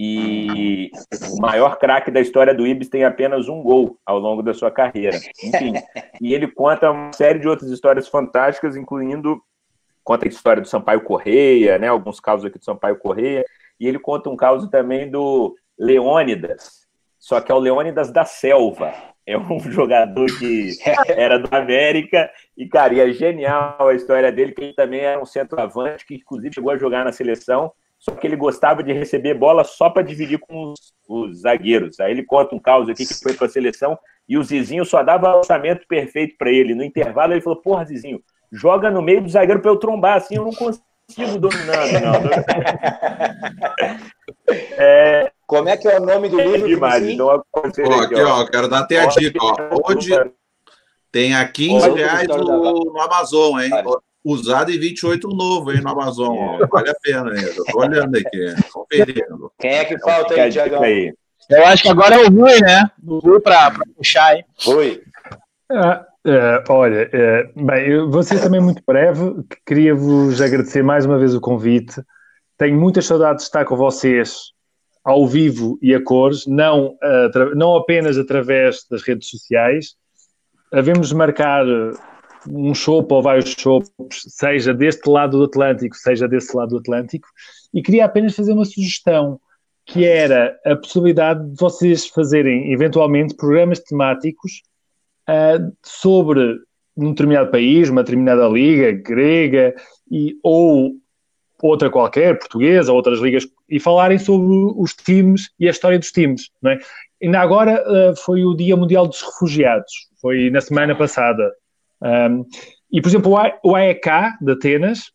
[0.02, 0.92] E
[1.30, 4.72] o maior craque da história do Ibis tem apenas um gol ao longo da sua
[4.72, 5.18] carreira.
[5.44, 5.74] Enfim,
[6.22, 9.42] e ele conta uma série de outras histórias fantásticas, incluindo
[10.02, 11.90] conta a história do Sampaio Correia, né?
[11.90, 13.44] Alguns casos aqui do Sampaio Correia,
[13.78, 16.88] e ele conta um caso também do Leônidas,
[17.18, 18.94] só que é o Leônidas da Selva.
[19.30, 20.72] É um jogador que
[21.08, 25.22] era do América e, cara, e é genial a história dele, que ele também era
[25.22, 29.34] um centroavante, que inclusive chegou a jogar na seleção só que ele gostava de receber
[29.34, 32.00] bola só para dividir com os, os, zagueiros.
[32.00, 35.04] Aí ele conta um caos aqui que foi para a seleção e o Zizinho só
[35.04, 36.74] dava lançamento perfeito para ele.
[36.74, 40.38] No intervalo ele falou: Porra, Zizinho, joga no meio do zagueiro para eu trombar, assim
[40.38, 42.14] eu não consigo dominando, não.
[44.80, 46.68] é, Como é que é o nome do É livro?
[46.68, 47.42] demais, então, ó,
[48.04, 49.40] aqui, ó, quero dar até a dica.
[49.42, 49.56] Ó.
[49.84, 50.12] Hoje
[51.12, 53.72] tem a 15 reais no, no Amazon, hein?
[54.24, 56.38] Usado em 28 novo, hein, no Amazon.
[56.38, 56.68] Ó.
[56.68, 57.50] Vale a pena ainda.
[57.50, 59.52] Eu tô olhando aqui, conferindo.
[59.60, 60.84] Quem é que falta aí, Tiagão?
[60.86, 62.92] Eu acho que agora é o Rui, né?
[63.04, 64.46] O Rui para puxar, hein?
[64.64, 65.02] Rui.
[65.72, 69.34] Ah, é, olha, é, bem, eu vou ser também muito breve.
[69.66, 72.00] Queria vos agradecer mais uma vez o convite.
[72.56, 74.54] Tenho muitas saudades de estar com vocês
[75.04, 76.96] ao vivo e a cores, não,
[77.56, 79.96] não apenas através das redes sociais.
[80.72, 81.66] Havemos de marcar
[82.48, 87.28] um chopp ou vários chopps, seja deste lado do Atlântico, seja desse lado do Atlântico,
[87.74, 89.40] e queria apenas fazer uma sugestão,
[89.86, 94.62] que era a possibilidade de vocês fazerem, eventualmente, programas temáticos
[95.28, 96.60] uh, sobre
[96.96, 99.74] um determinado país, uma determinada liga grega,
[100.12, 100.92] e, ou
[101.62, 106.50] outra qualquer, portuguesa, outras ligas, e falarem sobre os times e a história dos times.
[106.62, 106.80] Não é?
[107.22, 109.92] Ainda agora uh, foi o Dia Mundial dos Refugiados,
[110.22, 111.52] foi na semana passada.
[112.02, 112.46] Um,
[112.92, 114.08] e, por exemplo, o AEK
[114.42, 115.12] de Atenas,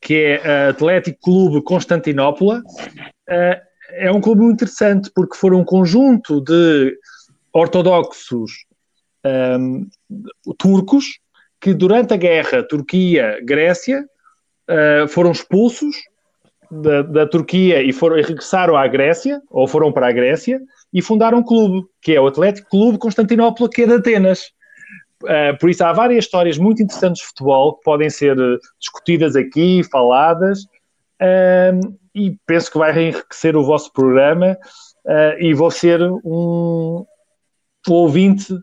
[0.00, 6.40] que é Atlético Clube Constantinopla, uh, é um clube muito interessante porque foram um conjunto
[6.40, 6.96] de
[7.52, 8.52] ortodoxos
[9.24, 9.86] um,
[10.58, 11.20] turcos
[11.60, 14.04] que durante a guerra Turquia-Grécia
[14.68, 15.96] uh, foram expulsos
[16.72, 20.58] da, da, Turquia e, foram, e regressaram à Grécia, ou foram para a Grécia,
[20.92, 24.50] e fundaram um clube, que é o Atlético Clube Constantinopla, que é de Atenas.
[25.22, 28.36] Uh, por isso há várias histórias muito interessantes de futebol que podem ser
[28.80, 34.56] discutidas aqui, faladas, uh, e penso que vai enriquecer o vosso programa
[35.04, 37.04] uh, e vou ser um,
[37.88, 38.54] um ouvinte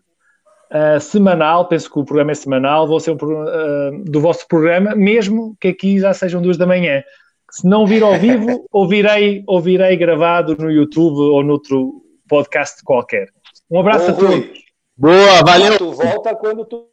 [1.01, 5.69] semanal, penso que o programa é semanal, vou ser um, do vosso programa, mesmo que
[5.69, 7.01] aqui já sejam duas da manhã.
[7.51, 13.27] Se não vir ao vivo, ouvirei, ouvirei gravado no YouTube ou noutro podcast qualquer.
[13.69, 14.35] Um abraço Ô, a todos.
[14.35, 14.53] Rui,
[14.97, 15.77] Boa, valeu.
[15.77, 16.87] Tu volta quando tu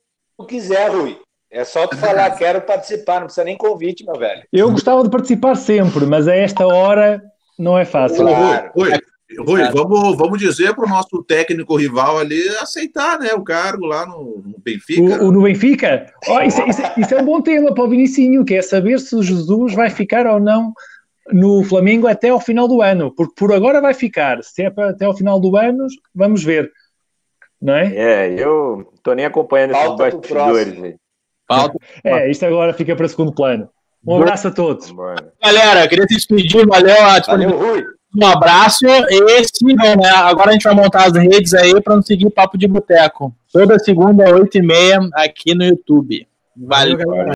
[0.47, 1.19] quiser, Rui.
[1.51, 4.43] É só tu falar, quero participar, não precisa nem convite, meu velho.
[4.53, 7.23] Eu gostava de participar sempre, mas a esta hora
[7.59, 8.27] não é fácil.
[8.27, 8.70] Claro.
[8.74, 9.01] Rui, Rui
[9.73, 14.43] vamos, vamos dizer para o nosso técnico rival ali aceitar né, o cargo lá no,
[14.44, 15.23] no Benfica.
[15.23, 16.07] O, o no Benfica?
[16.28, 19.16] Oh, isso, isso, isso, é um bom tema para o Vinicinho, que é saber se
[19.16, 20.73] o Jesus vai ficar ou não
[21.32, 24.43] no Flamengo até ao final do ano, porque por agora vai ficar.
[24.44, 26.70] Se é para até ao final do ano, vamos ver.
[27.61, 27.94] Não é?
[27.97, 30.94] É, eu tô nem acompanhando Falta esses bastidores aí.
[31.48, 31.78] Falta.
[32.05, 33.69] É, isto agora fica para segundo plano.
[34.07, 34.93] Um abraço a todos.
[35.43, 37.95] Galera, queria te despedir, valeu a Valeu, Rui.
[38.17, 40.09] Um abraço e sigam, né?
[40.09, 43.35] Agora a gente vai montar as redes aí para nos seguir Papo de Boteco.
[43.53, 46.27] Toda segunda, 8 e meia, aqui no YouTube.
[46.57, 46.97] Valeu.
[46.97, 47.25] galera.